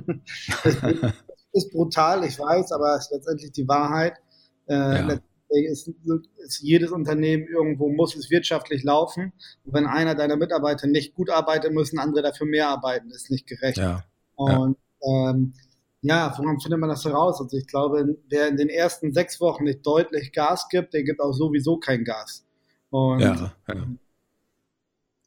ist 1.54 1.72
brutal, 1.72 2.26
ich 2.26 2.38
weiß, 2.38 2.74
aber 2.74 2.98
es 2.98 3.06
ist 3.06 3.12
letztendlich 3.14 3.54
die 3.54 3.68
Wahrheit. 3.70 4.18
Äh, 4.68 4.74
ja. 4.74 5.20
Ist, 5.54 5.88
ist, 5.88 6.62
jedes 6.62 6.92
Unternehmen 6.92 7.48
irgendwo 7.48 7.90
muss 7.90 8.16
es 8.16 8.30
wirtschaftlich 8.30 8.84
laufen. 8.84 9.34
Und 9.66 9.74
wenn 9.74 9.86
einer 9.86 10.16
deiner 10.16 10.36
Mitarbeiter 10.36 10.88
nicht 10.88 11.14
gut 11.14 11.30
arbeitet, 11.30 11.74
müssen 11.74 12.00
andere 12.00 12.24
dafür 12.24 12.48
mehr 12.48 12.70
arbeiten. 12.70 13.10
Das 13.10 13.24
ist 13.24 13.32
nicht 13.32 13.48
gerecht. 13.48 13.78
Ja. 13.78 14.04
Und 14.36 14.78
ja. 15.02 15.30
Ähm, 15.32 15.54
ja, 16.02 16.34
woran 16.38 16.60
findet 16.60 16.80
man 16.80 16.90
das 16.90 17.06
heraus? 17.06 17.40
Also 17.40 17.58
ich 17.58 17.66
glaube, 17.66 18.18
wer 18.30 18.50
in 18.50 18.58
den 18.58 18.70
ersten 18.70 19.14
sechs 19.14 19.40
Wochen 19.40 19.64
nicht 19.64 19.86
deutlich 19.86 20.34
Gas 20.34 20.68
gibt, 20.70 20.94
der 20.94 21.04
gibt 21.04 21.22
auch 21.22 21.32
sowieso 21.32 21.78
kein 21.78 22.04
Gas. 22.04 22.46
Und 22.90 23.22
ja, 23.22 23.54
ja. 23.68 23.88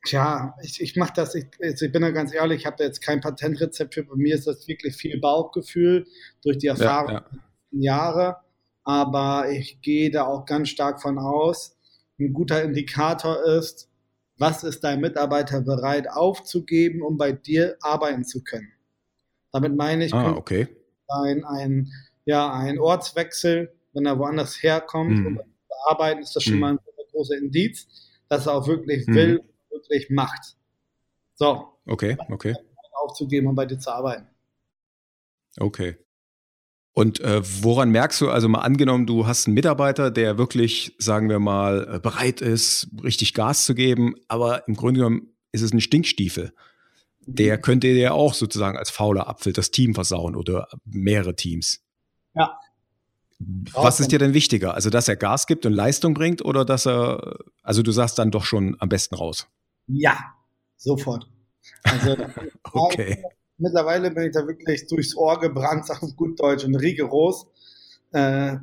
Tja, 0.04 0.54
ich, 0.62 0.80
ich 0.80 0.96
mache 0.96 1.14
das, 1.16 1.34
ich, 1.34 1.46
also 1.60 1.86
ich 1.86 1.92
bin 1.92 2.02
da 2.02 2.10
ganz 2.10 2.32
ehrlich, 2.32 2.60
ich 2.60 2.66
habe 2.66 2.76
da 2.78 2.84
jetzt 2.84 3.00
kein 3.00 3.20
Patentrezept 3.20 3.94
für. 3.94 4.04
Bei 4.04 4.14
mir 4.16 4.34
ist 4.34 4.46
das 4.46 4.68
wirklich 4.68 4.94
viel 4.94 5.18
Bauchgefühl 5.18 6.06
durch 6.42 6.58
die 6.58 6.68
Erfahrung 6.68 7.10
ja, 7.12 7.24
ja. 7.32 7.38
Jahre. 7.72 8.36
Aber 8.86 9.50
ich 9.50 9.82
gehe 9.82 10.10
da 10.10 10.24
auch 10.26 10.46
ganz 10.46 10.70
stark 10.70 11.02
von 11.02 11.18
aus. 11.18 11.76
Ein 12.18 12.32
guter 12.32 12.62
Indikator 12.62 13.44
ist, 13.44 13.90
was 14.38 14.64
ist 14.64 14.82
dein 14.84 15.00
Mitarbeiter 15.00 15.60
bereit 15.60 16.08
aufzugeben, 16.08 17.02
um 17.02 17.18
bei 17.18 17.32
dir 17.32 17.76
arbeiten 17.82 18.24
zu 18.24 18.42
können. 18.42 18.72
Damit 19.52 19.76
meine 19.76 20.06
ich, 20.06 20.14
ah, 20.14 20.32
okay. 20.32 20.68
ein, 21.08 21.44
ein, 21.44 21.92
ja, 22.24 22.50
ein 22.52 22.78
Ortswechsel, 22.78 23.74
wenn 23.92 24.06
er 24.06 24.18
woanders 24.18 24.62
herkommt, 24.62 25.18
hm. 25.18 25.26
um 25.26 25.36
zu 25.36 25.74
arbeiten, 25.88 26.22
ist 26.22 26.34
das 26.34 26.44
schon 26.44 26.54
hm. 26.54 26.60
mal 26.60 26.72
ein 26.72 26.78
großer 27.12 27.36
Indiz, 27.36 27.86
dass 28.28 28.46
er 28.46 28.54
auch 28.54 28.66
wirklich 28.66 29.06
hm. 29.06 29.14
will 29.14 29.44
wirklich 29.76 30.10
macht. 30.10 30.56
So. 31.34 31.72
Okay, 31.86 32.16
okay. 32.30 32.54
Aufzugeben 33.02 33.46
und 33.46 33.54
bei 33.54 33.66
dir 33.66 33.78
zu 33.78 33.90
arbeiten. 33.90 34.26
Okay. 35.58 35.96
Und 36.98 37.20
äh, 37.20 37.42
woran 37.62 37.90
merkst 37.90 38.22
du, 38.22 38.30
also 38.30 38.48
mal 38.48 38.60
angenommen, 38.60 39.04
du 39.04 39.26
hast 39.26 39.46
einen 39.46 39.52
Mitarbeiter, 39.52 40.10
der 40.10 40.38
wirklich, 40.38 40.94
sagen 40.96 41.28
wir 41.28 41.38
mal, 41.38 41.96
äh, 41.96 41.98
bereit 41.98 42.40
ist, 42.40 42.88
richtig 43.04 43.34
Gas 43.34 43.66
zu 43.66 43.74
geben, 43.74 44.14
aber 44.28 44.66
im 44.66 44.76
Grunde 44.76 45.00
genommen 45.00 45.28
ist 45.52 45.60
es 45.60 45.74
ein 45.74 45.82
Stinkstiefel. 45.82 46.54
Der 47.26 47.58
mhm. 47.58 47.60
könnte 47.60 47.92
dir 47.92 48.14
auch 48.14 48.32
sozusagen 48.32 48.78
als 48.78 48.88
fauler 48.88 49.28
Apfel 49.28 49.52
das 49.52 49.72
Team 49.72 49.94
versauen 49.94 50.34
oder 50.34 50.68
mehrere 50.86 51.36
Teams. 51.36 51.84
Ja. 52.34 52.58
Was 53.74 54.00
ist 54.00 54.10
dir 54.10 54.18
denn 54.18 54.32
wichtiger? 54.32 54.72
Also, 54.72 54.88
dass 54.88 55.06
er 55.06 55.16
Gas 55.16 55.46
gibt 55.46 55.66
und 55.66 55.74
Leistung 55.74 56.14
bringt 56.14 56.42
oder 56.42 56.64
dass 56.64 56.86
er, 56.86 57.40
also 57.62 57.82
du 57.82 57.92
sagst 57.92 58.18
dann 58.18 58.30
doch 58.30 58.46
schon 58.46 58.74
am 58.78 58.88
besten 58.88 59.16
raus? 59.16 59.46
Ja, 59.86 60.16
sofort. 60.78 61.28
Also 61.82 62.16
okay. 62.72 63.22
Mittlerweile 63.58 64.10
bin 64.10 64.24
ich 64.24 64.32
da 64.32 64.46
wirklich 64.46 64.86
durchs 64.86 65.16
Ohr 65.16 65.40
gebrannt, 65.40 65.86
sag 65.86 66.02
auf 66.02 66.16
gut 66.16 66.40
Deutsch 66.40 66.64
und 66.64 66.76
rigoros. 66.76 67.46
Äh, 68.12 68.56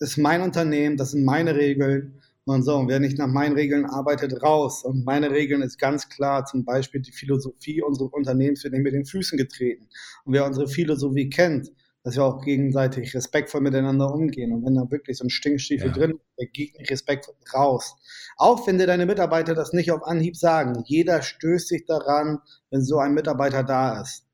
ist 0.00 0.16
mein 0.16 0.40
Unternehmen, 0.42 0.96
das 0.96 1.12
sind 1.12 1.24
meine 1.24 1.54
Regeln. 1.54 2.20
Und 2.46 2.64
so, 2.64 2.76
und 2.76 2.88
wer 2.88 2.98
nicht 2.98 3.18
nach 3.18 3.28
meinen 3.28 3.54
Regeln 3.54 3.84
arbeitet, 3.84 4.42
raus. 4.42 4.82
Und 4.82 5.04
meine 5.04 5.30
Regeln 5.30 5.62
ist 5.62 5.78
ganz 5.78 6.08
klar, 6.08 6.46
zum 6.46 6.64
Beispiel 6.64 7.00
die 7.00 7.12
Philosophie 7.12 7.82
unseres 7.82 8.10
Unternehmens 8.12 8.64
wird 8.64 8.72
nicht 8.72 8.82
mit 8.82 8.94
den 8.94 9.04
Füßen 9.04 9.38
getreten. 9.38 9.88
Und 10.24 10.32
wer 10.32 10.46
unsere 10.46 10.66
Philosophie 10.66 11.28
kennt, 11.30 11.70
dass 12.02 12.16
wir 12.16 12.24
auch 12.24 12.42
gegenseitig 12.42 13.14
respektvoll 13.14 13.60
miteinander 13.60 14.12
umgehen. 14.12 14.52
Und 14.52 14.64
wenn 14.64 14.74
da 14.74 14.90
wirklich 14.90 15.18
so 15.18 15.24
ein 15.24 15.30
Stinkstiefel 15.30 15.88
ja. 15.88 15.92
drin 15.92 16.10
ist, 16.12 16.38
der 16.38 16.46
geht 16.46 16.90
Respekt 16.90 17.28
raus. 17.54 17.94
Auch 18.36 18.66
wenn 18.66 18.78
dir 18.78 18.86
deine 18.86 19.04
Mitarbeiter 19.04 19.54
das 19.54 19.72
nicht 19.72 19.92
auf 19.92 20.02
Anhieb 20.02 20.34
sagen. 20.34 20.82
Jeder 20.86 21.20
stößt 21.20 21.68
sich 21.68 21.84
daran, 21.84 22.38
wenn 22.70 22.82
so 22.82 22.98
ein 22.98 23.12
Mitarbeiter 23.12 23.62
da 23.62 24.00
ist. 24.00 24.24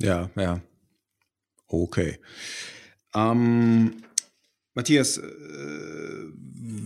Ja, 0.00 0.30
ja. 0.36 0.60
Okay. 1.68 2.18
Ähm, 3.14 4.02
Matthias, 4.74 5.18
äh, 5.18 5.22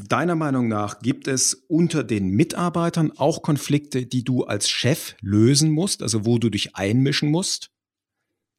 deiner 0.08 0.34
Meinung 0.34 0.68
nach 0.68 1.00
gibt 1.00 1.28
es 1.28 1.54
unter 1.54 2.04
den 2.04 2.30
Mitarbeitern 2.30 3.12
auch 3.16 3.42
Konflikte, 3.42 4.06
die 4.06 4.24
du 4.24 4.44
als 4.44 4.68
Chef 4.68 5.14
lösen 5.20 5.70
musst, 5.70 6.02
also 6.02 6.26
wo 6.26 6.38
du 6.38 6.50
dich 6.50 6.76
einmischen 6.76 7.30
musst? 7.30 7.70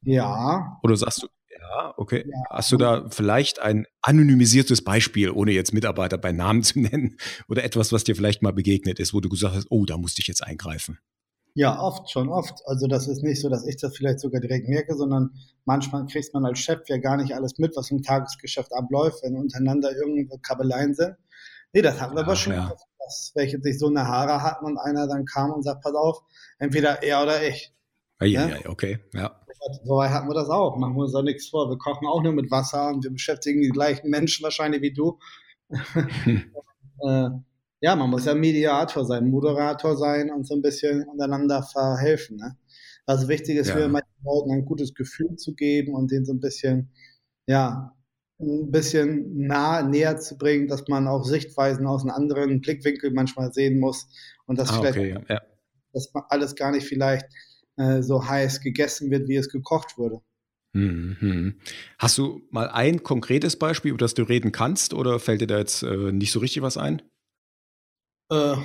Ja. 0.02 0.78
Oder 0.82 0.96
sagst 0.96 1.22
du, 1.22 1.28
ja, 1.50 1.94
okay. 1.96 2.24
Ja. 2.26 2.42
Hast 2.50 2.72
du 2.72 2.76
da 2.76 3.08
vielleicht 3.10 3.60
ein 3.60 3.86
anonymisiertes 4.02 4.82
Beispiel, 4.82 5.30
ohne 5.30 5.52
jetzt 5.52 5.72
Mitarbeiter 5.72 6.18
bei 6.18 6.32
Namen 6.32 6.62
zu 6.64 6.80
nennen, 6.80 7.16
oder 7.48 7.64
etwas, 7.64 7.92
was 7.92 8.04
dir 8.04 8.16
vielleicht 8.16 8.42
mal 8.42 8.52
begegnet 8.52 8.98
ist, 8.98 9.14
wo 9.14 9.20
du 9.20 9.28
gesagt 9.28 9.54
hast, 9.54 9.66
oh, 9.70 9.84
da 9.84 9.96
musste 9.96 10.20
ich 10.20 10.26
jetzt 10.26 10.42
eingreifen? 10.42 10.98
Ja, 11.54 11.80
oft, 11.80 12.10
schon 12.10 12.28
oft. 12.28 12.62
Also 12.66 12.86
das 12.86 13.08
ist 13.08 13.22
nicht 13.22 13.40
so, 13.40 13.48
dass 13.48 13.66
ich 13.66 13.76
das 13.76 13.96
vielleicht 13.96 14.20
sogar 14.20 14.40
direkt 14.40 14.68
merke, 14.68 14.94
sondern 14.96 15.30
manchmal 15.64 16.06
kriegt 16.06 16.32
man 16.32 16.44
als 16.44 16.60
Chef 16.60 16.80
ja 16.86 16.98
gar 16.98 17.16
nicht 17.16 17.34
alles 17.34 17.58
mit, 17.58 17.76
was 17.76 17.90
im 17.90 18.02
Tagesgeschäft 18.02 18.72
abläuft, 18.72 19.22
wenn 19.22 19.36
untereinander 19.36 19.90
irgendwo 19.94 20.38
Kabeleien 20.38 20.94
sind. 20.94 21.16
Nee, 21.72 21.82
das 21.82 22.00
hatten 22.00 22.14
wir 22.14 22.22
aber 22.22 22.36
schon, 22.36 22.54
ja. 22.54 22.72
dass 22.98 23.32
welche 23.34 23.60
sich 23.60 23.78
so 23.78 23.88
eine 23.88 24.06
Haare 24.06 24.42
hatten 24.42 24.64
und 24.64 24.78
einer 24.78 25.06
dann 25.06 25.24
kam 25.24 25.52
und 25.52 25.62
sagt, 25.62 25.82
pass 25.82 25.94
auf, 25.94 26.22
entweder 26.58 27.02
er 27.02 27.22
oder 27.22 27.46
ich. 27.46 27.72
Ja, 28.20 28.48
ja, 28.48 28.56
okay, 28.68 28.98
ja. 29.14 29.40
So 29.84 29.96
weit 29.96 30.10
hatten 30.10 30.28
wir 30.28 30.34
das 30.34 30.48
auch. 30.48 30.76
Machen 30.76 30.94
wir 30.94 31.02
uns 31.02 31.12
da 31.12 31.22
nichts 31.22 31.48
vor. 31.48 31.68
Wir 31.68 31.78
kochen 31.78 32.06
auch 32.06 32.22
nur 32.22 32.32
mit 32.32 32.50
Wasser 32.50 32.88
und 32.88 33.04
wir 33.04 33.10
beschäftigen 33.10 33.60
die 33.60 33.68
gleichen 33.68 34.08
Menschen 34.08 34.42
wahrscheinlich 34.42 34.82
wie 34.82 34.92
du. 34.92 35.18
Hm. 35.68 36.54
äh, 37.06 37.30
ja, 37.80 37.96
man 37.96 38.10
muss 38.10 38.26
ja 38.26 38.34
Mediator 38.34 39.04
sein, 39.04 39.30
Moderator 39.30 39.96
sein 39.96 40.30
und 40.30 40.46
so 40.46 40.54
ein 40.54 40.62
bisschen 40.62 41.04
untereinander 41.04 41.62
verhelfen. 41.62 42.36
Ne? 42.36 42.56
Also 43.06 43.28
wichtig 43.28 43.56
ist 43.56 43.68
ja. 43.68 43.76
für 43.76 43.88
Leuten 43.88 44.52
ein 44.52 44.64
gutes 44.64 44.94
Gefühl 44.94 45.36
zu 45.36 45.54
geben 45.54 45.94
und 45.94 46.10
denen 46.10 46.26
so 46.26 46.32
ein 46.32 46.40
bisschen, 46.40 46.90
ja, 47.46 47.96
ein 48.38 48.70
bisschen 48.70 49.46
nah, 49.46 49.82
näher 49.82 50.18
zu 50.18 50.36
bringen, 50.36 50.68
dass 50.68 50.88
man 50.88 51.06
auch 51.06 51.24
Sichtweisen 51.24 51.86
aus 51.86 52.02
einem 52.02 52.12
anderen 52.12 52.60
Blickwinkel 52.60 53.12
manchmal 53.12 53.52
sehen 53.52 53.78
muss 53.78 54.08
und 54.46 54.58
dass 54.58 54.70
ah, 54.70 54.80
vielleicht 54.80 54.98
okay, 54.98 55.24
ja. 55.28 55.40
dass 55.92 56.12
alles 56.28 56.54
gar 56.54 56.70
nicht 56.72 56.86
vielleicht 56.86 57.26
äh, 57.76 58.02
so 58.02 58.26
heiß 58.26 58.60
gegessen 58.60 59.10
wird, 59.10 59.28
wie 59.28 59.36
es 59.36 59.48
gekocht 59.48 59.98
wurde. 59.98 60.20
Mhm. 60.72 61.56
Hast 61.98 62.16
du 62.18 62.42
mal 62.50 62.68
ein 62.68 63.02
konkretes 63.02 63.56
Beispiel, 63.56 63.90
über 63.90 63.98
das 63.98 64.14
du 64.14 64.22
reden 64.22 64.52
kannst, 64.52 64.94
oder 64.94 65.18
fällt 65.18 65.40
dir 65.40 65.46
da 65.46 65.58
jetzt 65.58 65.82
äh, 65.82 66.12
nicht 66.12 66.30
so 66.30 66.38
richtig 66.38 66.62
was 66.62 66.76
ein? 66.76 67.02
Äh, 68.30 68.56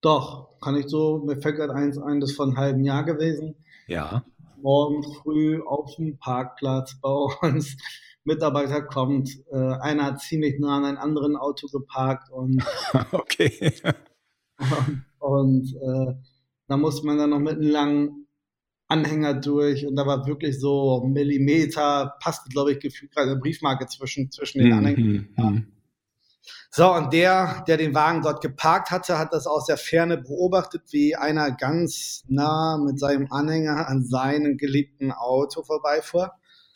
doch, 0.00 0.58
kann 0.60 0.76
ich 0.76 0.88
so, 0.88 1.18
mir 1.18 1.36
fällt 1.36 1.56
gerade 1.56 1.74
eins 1.74 1.98
ein, 1.98 2.20
das 2.20 2.30
ist 2.30 2.36
vor 2.36 2.46
einem 2.46 2.56
halben 2.56 2.84
Jahr 2.84 3.04
gewesen. 3.04 3.54
Ja. 3.86 4.24
Morgens 4.62 5.06
früh 5.18 5.60
auf 5.62 5.94
dem 5.96 6.18
Parkplatz 6.18 6.98
bei 7.00 7.10
uns, 7.10 7.76
Mitarbeiter 8.24 8.82
kommt, 8.82 9.30
äh, 9.52 9.56
einer 9.56 10.04
hat 10.04 10.20
ziemlich 10.20 10.58
nah 10.58 10.78
an 10.78 10.84
einem 10.84 10.98
anderen 10.98 11.36
Auto 11.36 11.68
geparkt 11.68 12.30
und 12.30 12.64
okay. 13.12 13.72
und, 15.18 15.74
äh, 15.74 16.14
da 16.68 16.76
musste 16.76 17.06
man 17.06 17.18
dann 17.18 17.30
noch 17.30 17.38
mit 17.38 17.54
einem 17.54 17.70
langen 17.70 18.26
Anhänger 18.88 19.34
durch 19.34 19.86
und 19.86 19.96
da 19.96 20.06
war 20.06 20.26
wirklich 20.26 20.58
so 20.58 21.04
Millimeter, 21.04 22.16
passte, 22.20 22.48
glaube 22.48 22.72
ich, 22.72 22.80
gefühlt 22.80 23.12
gerade 23.12 23.32
eine 23.32 23.40
Briefmarke 23.40 23.86
zwischen, 23.86 24.30
zwischen 24.30 24.60
den 24.60 24.68
mhm, 24.68 24.78
Anhängern. 24.78 25.75
So, 26.70 26.92
und 26.92 27.12
der, 27.12 27.64
der 27.66 27.76
den 27.76 27.94
Wagen 27.94 28.22
dort 28.22 28.40
geparkt 28.40 28.90
hatte, 28.90 29.18
hat 29.18 29.32
das 29.32 29.46
aus 29.46 29.66
der 29.66 29.76
Ferne 29.76 30.18
beobachtet, 30.18 30.82
wie 30.90 31.16
einer 31.16 31.50
ganz 31.50 32.24
nah 32.28 32.78
mit 32.78 32.98
seinem 32.98 33.30
Anhänger 33.30 33.88
an 33.88 34.04
seinem 34.04 34.56
geliebten 34.56 35.12
Auto 35.12 35.62
vorbeifuhr. 35.62 36.32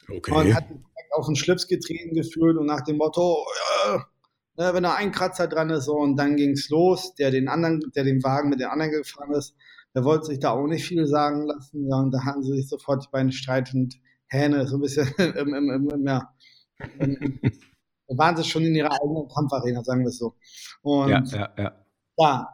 Okay. 0.08 0.32
Und 0.32 0.54
hat 0.54 0.66
auf 1.12 1.26
den 1.26 1.36
Schlips 1.36 1.66
getreten 1.68 2.14
gefühlt 2.14 2.56
und 2.56 2.66
nach 2.66 2.82
dem 2.82 2.96
Motto, 2.96 3.44
äh, 4.56 4.74
wenn 4.74 4.82
da 4.82 4.94
ein 4.94 5.12
Kratzer 5.12 5.48
dran 5.48 5.70
ist, 5.70 5.84
so, 5.84 5.94
und 5.94 6.16
dann 6.16 6.36
ging 6.36 6.52
es 6.52 6.68
los, 6.68 7.14
der 7.14 7.30
den 7.30 7.48
anderen, 7.48 7.80
der 7.94 8.04
den 8.04 8.22
Wagen 8.22 8.50
mit 8.50 8.60
den 8.60 8.68
anderen 8.68 8.92
gefahren 8.92 9.32
ist, 9.32 9.54
der 9.94 10.04
wollte 10.04 10.26
sich 10.26 10.38
da 10.38 10.50
auch 10.50 10.66
nicht 10.66 10.86
viel 10.86 11.06
sagen 11.06 11.46
lassen. 11.46 11.88
Ja, 11.88 11.96
und 11.96 12.12
da 12.12 12.24
hatten 12.24 12.42
sie 12.42 12.56
sich 12.56 12.68
sofort 12.68 13.04
die 13.04 13.08
beiden 13.10 13.32
streitend 13.32 13.96
Hähne, 14.28 14.66
so 14.66 14.76
ein 14.76 14.82
bisschen 14.82 15.08
im, 15.18 15.54
im, 15.54 15.70
im, 15.70 15.90
im 15.90 16.06
ja. 16.06 16.32
da 16.78 17.06
waren 18.20 18.36
sie 18.36 18.44
schon 18.44 18.62
in 18.62 18.74
ihrer 18.74 18.92
eigenen 18.92 19.26
Kampfarena, 19.28 19.82
sagen 19.82 20.02
wir 20.02 20.08
es 20.08 20.18
so. 20.18 20.34
Und 20.82 21.08
ja, 21.08 21.22
ja, 21.24 21.50
ja. 21.56 21.84
ja 22.18 22.48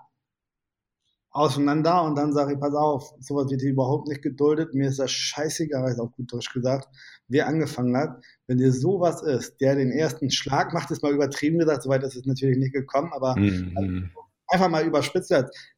auseinander 1.31 2.03
und 2.05 2.17
dann 2.17 2.33
sage 2.33 2.55
ich, 2.55 2.59
pass 2.59 2.75
auf, 2.75 3.13
sowas 3.21 3.51
wird 3.51 3.61
hier 3.61 3.73
überhaupt 3.73 4.09
nicht 4.09 4.23
geduldet, 4.23 4.73
mir 4.73 4.89
ist 4.89 4.99
das 4.99 5.11
scheißegal, 5.11 5.91
ist 5.91 6.01
auch 6.01 6.11
gut 6.13 6.33
Deutsch 6.33 6.51
gesagt, 6.51 6.89
wer 7.29 7.47
angefangen 7.47 7.95
hat. 7.95 8.25
Wenn 8.47 8.57
dir 8.57 8.73
sowas 8.73 9.21
ist, 9.21 9.61
der 9.61 9.75
den 9.77 9.91
ersten 9.91 10.31
Schlag 10.31 10.73
macht, 10.73 10.91
ist 10.91 11.03
mal 11.03 11.13
übertrieben 11.13 11.59
gesagt, 11.59 11.83
soweit 11.83 12.03
ist 12.05 12.17
es 12.17 12.25
natürlich 12.25 12.57
nicht 12.57 12.73
gekommen, 12.73 13.13
aber 13.13 13.37
mhm 13.37 14.11
einfach 14.49 14.69
mal 14.69 14.87
überspitzt 14.87 15.35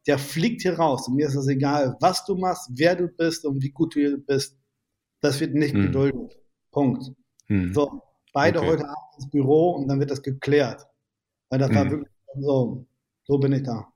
der 0.07 0.19
fliegt 0.19 0.63
hier 0.63 0.79
raus 0.79 1.09
und 1.09 1.17
mir 1.17 1.27
ist 1.27 1.35
es 1.35 1.49
egal, 1.49 1.97
was 2.01 2.25
du 2.25 2.37
machst, 2.37 2.71
wer 2.75 2.97
du 2.97 3.09
bist 3.09 3.45
und 3.45 3.63
wie 3.63 3.71
gut 3.71 3.95
du 3.95 4.19
bist. 4.19 4.59
Das 5.21 5.41
wird 5.41 5.55
nicht 5.55 5.75
hm. 5.75 5.87
geduldet. 5.87 6.39
Punkt. 6.71 7.13
Hm. 7.47 7.73
So, 7.75 8.03
beide 8.39 8.61
okay. 8.61 8.69
heute 8.69 8.85
Abend 8.85 9.15
ins 9.17 9.31
Büro 9.31 9.71
und 9.73 9.89
dann 9.89 9.99
wird 9.99 10.13
das 10.13 10.23
geklärt. 10.23 10.87
Weil 11.51 11.59
das 11.59 11.71
hm. 11.71 11.77
war 11.77 11.91
wirklich 11.91 12.13
so, 12.41 12.87
so 13.25 13.39
bin 13.39 13.53
ich 13.53 13.65
da. 13.65 13.89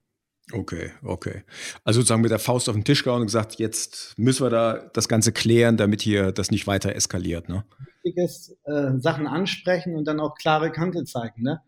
Okay, 0.53 0.91
okay. 1.05 1.45
Also 1.85 2.01
sozusagen 2.01 2.23
mit 2.23 2.33
der 2.33 2.41
Faust 2.41 2.69
auf 2.69 2.75
den 2.75 2.85
Tisch 2.85 3.05
gehauen 3.05 3.21
und 3.21 3.29
gesagt, 3.29 3.61
jetzt 3.61 4.19
müssen 4.19 4.45
wir 4.45 4.51
da 4.51 4.91
das 4.93 5.09
Ganze 5.09 5.31
klären, 5.31 5.77
damit 5.77 6.03
hier 6.03 6.33
das 6.33 6.51
nicht 6.51 6.67
weiter 6.67 6.97
eskaliert. 6.97 7.49
Ne? 7.49 7.65
Wichtig 8.03 8.25
ist, 8.25 8.57
äh, 8.65 8.99
Sachen 8.99 9.29
ansprechen 9.29 9.95
und 9.95 10.09
dann 10.09 10.19
auch 10.19 10.35
klare 10.35 10.73
Kante 10.73 11.05
zeigen. 11.05 11.43
Ne? 11.43 11.61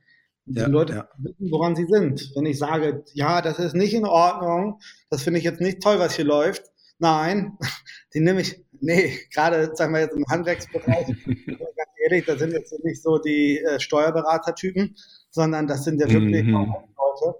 Die 0.46 0.58
ja, 0.58 0.66
Leute 0.66 0.94
ja. 0.94 1.08
wissen, 1.18 1.52
woran 1.52 1.76
sie 1.76 1.86
sind. 1.86 2.32
Wenn 2.34 2.46
ich 2.46 2.58
sage, 2.58 3.04
ja, 3.12 3.40
das 3.40 3.60
ist 3.60 3.76
nicht 3.76 3.94
in 3.94 4.04
Ordnung, 4.04 4.80
das 5.10 5.22
finde 5.22 5.38
ich 5.38 5.44
jetzt 5.44 5.60
nicht 5.60 5.80
toll, 5.80 6.00
was 6.00 6.16
hier 6.16 6.24
läuft. 6.24 6.64
Nein, 6.98 7.56
die 8.14 8.20
nehme 8.20 8.40
ich, 8.40 8.60
nee, 8.80 9.16
gerade, 9.32 9.70
sagen 9.76 9.94
wir 9.94 10.00
jetzt 10.00 10.16
im 10.16 10.26
Handwerksbereich, 10.26 11.06
ganz 12.04 12.12
ehrlich, 12.12 12.26
da 12.26 12.36
sind 12.36 12.52
jetzt 12.52 12.84
nicht 12.84 13.02
so 13.02 13.18
die 13.18 13.58
äh, 13.58 13.80
Steuerberatertypen, 13.80 14.96
sondern 15.30 15.66
das 15.66 15.84
sind 15.84 16.00
ja 16.00 16.08
wirklich 16.08 16.44
mhm. 16.44 16.52
Leute, 16.52 17.38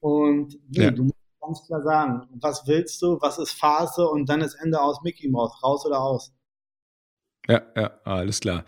und 0.00 0.58
nee, 0.68 0.84
ja. 0.84 0.90
du 0.90 1.04
musst 1.04 1.16
ganz 1.40 1.66
klar 1.66 1.82
sagen, 1.82 2.28
was 2.40 2.66
willst 2.66 3.02
du, 3.02 3.18
was 3.20 3.38
ist 3.38 3.52
Phase 3.52 4.06
und 4.06 4.28
dann 4.28 4.40
ist 4.40 4.54
Ende 4.54 4.80
aus 4.80 5.02
Mickey 5.02 5.28
Mouse, 5.28 5.62
raus 5.62 5.84
oder 5.86 6.00
aus. 6.00 6.32
Ja, 7.48 7.62
ja, 7.74 7.98
alles 8.04 8.40
klar. 8.40 8.64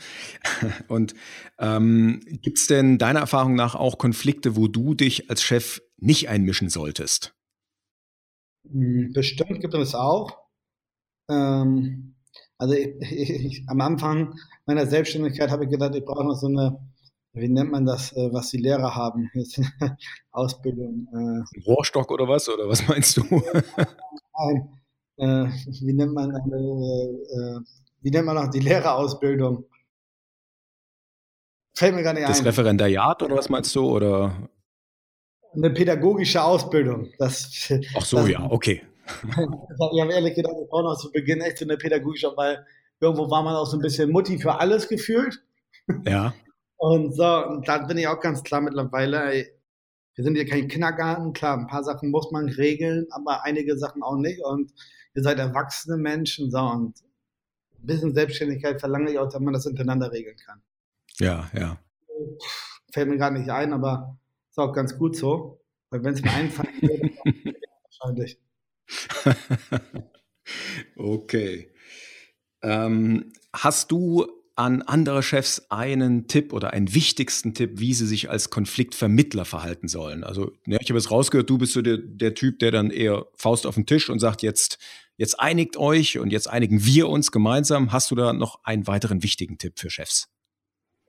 Und 0.89 1.15
ähm, 1.59 2.23
gibt 2.41 2.57
es 2.57 2.67
denn 2.67 2.97
deiner 2.97 3.21
Erfahrung 3.21 3.55
nach 3.55 3.75
auch 3.75 3.99
Konflikte, 3.99 4.57
wo 4.57 4.69
du 4.69 4.95
dich 4.95 5.29
als 5.29 5.43
Chef 5.43 5.83
nicht 5.99 6.31
einmischen 6.31 6.71
solltest? 6.71 7.35
Hm, 8.67 9.13
bestimmt 9.13 9.61
gibt 9.61 9.75
es 9.75 9.95
auch. 9.95 10.39
Ähm, 11.29 12.17
also 12.61 12.75
ich, 12.75 13.00
ich, 13.00 13.64
am 13.69 13.81
Anfang 13.81 14.35
meiner 14.67 14.87
Selbstständigkeit 14.87 15.50
habe 15.50 15.64
ich 15.64 15.71
gedacht, 15.71 15.95
ich 15.95 16.05
brauche 16.05 16.25
noch 16.25 16.37
so 16.37 16.47
eine 16.47 16.79
wie 17.33 17.49
nennt 17.49 17.71
man 17.71 17.87
das, 17.87 18.12
äh, 18.12 18.33
was 18.33 18.50
die 18.50 18.57
Lehrer 18.57 18.95
haben? 18.95 19.31
Ausbildung. 20.33 21.07
Äh, 21.12 21.61
Rohrstock 21.61 22.11
oder 22.11 22.26
was? 22.26 22.49
Oder 22.49 22.69
was 22.69 22.87
meinst 22.88 23.17
du? 23.17 23.23
Nein. 23.23 24.81
Äh, 25.17 25.47
wie 25.83 25.93
nennt 25.93 26.12
man 26.12 26.35
eine, 26.35 26.57
äh, 26.57 27.61
wie 28.00 28.11
nennt 28.11 28.26
man 28.26 28.37
noch 28.37 28.49
die 28.49 28.61
Lehrerausbildung? 28.61 29.64
Fällt 31.76 31.95
mir 31.95 32.02
gar 32.02 32.14
nicht 32.14 32.29
das 32.29 32.38
ein. 32.38 32.45
Das 32.45 32.52
Referendariat 32.52 33.23
oder 33.23 33.37
was 33.37 33.49
meinst 33.49 33.75
du? 33.76 33.88
Oder? 33.88 34.49
Eine 35.52 35.71
pädagogische 35.71 36.43
Ausbildung. 36.43 37.12
Das, 37.19 37.71
Ach 37.97 38.05
so, 38.05 38.19
das, 38.19 38.29
ja, 38.29 38.50
okay. 38.50 38.83
Ich 39.23 40.00
habe 40.00 40.12
ehrlich 40.12 40.35
gedacht, 40.35 40.55
ich 40.62 40.69
brauche 40.69 40.85
noch 40.85 40.99
zu 40.99 41.11
Beginn 41.12 41.40
echt 41.40 41.59
so 41.59 41.64
eine 41.64 41.76
pädagogische, 41.76 42.33
weil 42.37 42.64
irgendwo 43.00 43.31
war 43.31 43.43
man 43.43 43.55
auch 43.55 43.67
so 43.67 43.76
ein 43.76 43.83
bisschen 43.83 44.11
Mutti 44.11 44.38
für 44.38 44.59
alles 44.59 44.88
gefühlt. 44.88 45.43
Ja. 46.05 46.35
Und 46.76 47.14
so, 47.14 47.47
und 47.47 47.69
da 47.69 47.76
bin 47.76 47.99
ich 47.99 48.09
auch 48.09 48.21
ganz 48.21 48.43
klar 48.43 48.62
mittlerweile, 48.62 49.23
ey, 49.35 49.52
wir 50.14 50.25
sind 50.25 50.35
ja 50.35 50.47
kein 50.47 50.67
Kindergarten, 50.67 51.35
klar, 51.35 51.59
ein 51.59 51.67
paar 51.67 51.85
Sachen 51.85 52.11
muss 52.11 52.31
man 52.31 52.49
regeln, 52.49 53.07
aber 53.11 53.45
einige 53.45 53.76
Sachen 53.76 54.02
auch 54.02 54.17
nicht. 54.17 54.43
Und 54.43 54.73
ihr 55.14 55.23
seid 55.23 55.38
erwachsene 55.38 55.99
Menschen, 55.99 56.50
so, 56.50 56.59
und 56.59 56.99
ein 57.83 57.87
bisschen 57.87 58.14
Selbstständigkeit 58.14 58.81
verlange 58.81 59.11
ich 59.11 59.19
auch, 59.19 59.29
dass 59.29 59.43
man 59.43 59.52
das 59.52 59.64
hintereinander 59.64 60.11
regeln 60.11 60.38
kann. 60.47 60.62
Ja, 61.19 61.50
ja. 61.52 61.79
Fällt 62.95 63.11
mir 63.11 63.19
gerade 63.19 63.38
nicht 63.38 63.50
ein, 63.50 63.75
aber 63.75 64.17
ist 64.49 64.59
auch 64.59 64.73
ganz 64.73 64.97
gut 64.97 65.17
so. 65.17 65.61
Weil 65.90 66.02
wenn 66.05 66.14
es 66.14 66.23
mir 66.23 66.31
einfallen 66.31 66.81
würde, 66.81 67.11
wahrscheinlich. 67.85 68.38
okay. 70.97 71.73
Ähm, 72.63 73.33
hast 73.53 73.91
du 73.91 74.27
an 74.57 74.83
andere 74.83 75.23
Chefs 75.23 75.71
einen 75.71 76.29
Tipp 76.29 76.53
oder 76.53 76.73
einen 76.73 76.93
wichtigsten 76.95 77.55
Tipp, 77.55 77.81
wie 77.81 77.95
sie 77.95 78.07
sich 78.07 78.29
als 78.29 78.51
Konfliktvermittler 78.51 79.47
verhalten 79.47 79.89
sollen? 79.89 80.23
Also, 80.23 80.53
ja, 80.67 80.79
ich 80.81 80.91
habe 80.91 80.99
es 80.99 81.11
rausgehört, 81.11 81.49
du 81.49 81.57
bist 81.57 81.73
so 81.73 81.81
der, 81.81 81.97
der, 81.97 82.35
Typ, 82.35 82.59
der 82.59 82.71
dann 82.71 82.91
eher 82.91 83.27
Faust 83.37 83.67
auf 83.67 83.77
den 83.77 83.87
Tisch 83.87 84.11
und 84.11 84.19
sagt, 84.19 84.43
jetzt, 84.43 84.79
jetzt 85.17 85.41
einigt 85.41 85.79
euch 85.79 86.19
und 86.19 86.31
jetzt 86.31 86.49
einigen 86.49 86.85
wir 86.85 87.09
uns 87.09 87.33
gemeinsam. 87.33 87.93
Hast 87.93 88.11
du 88.11 88.15
da 88.15 88.33
noch 88.33 88.61
einen 88.63 88.87
weiteren 88.87 89.23
wichtigen 89.23 89.57
Tipp 89.57 89.79
für 89.79 89.89
Chefs? 89.89 90.29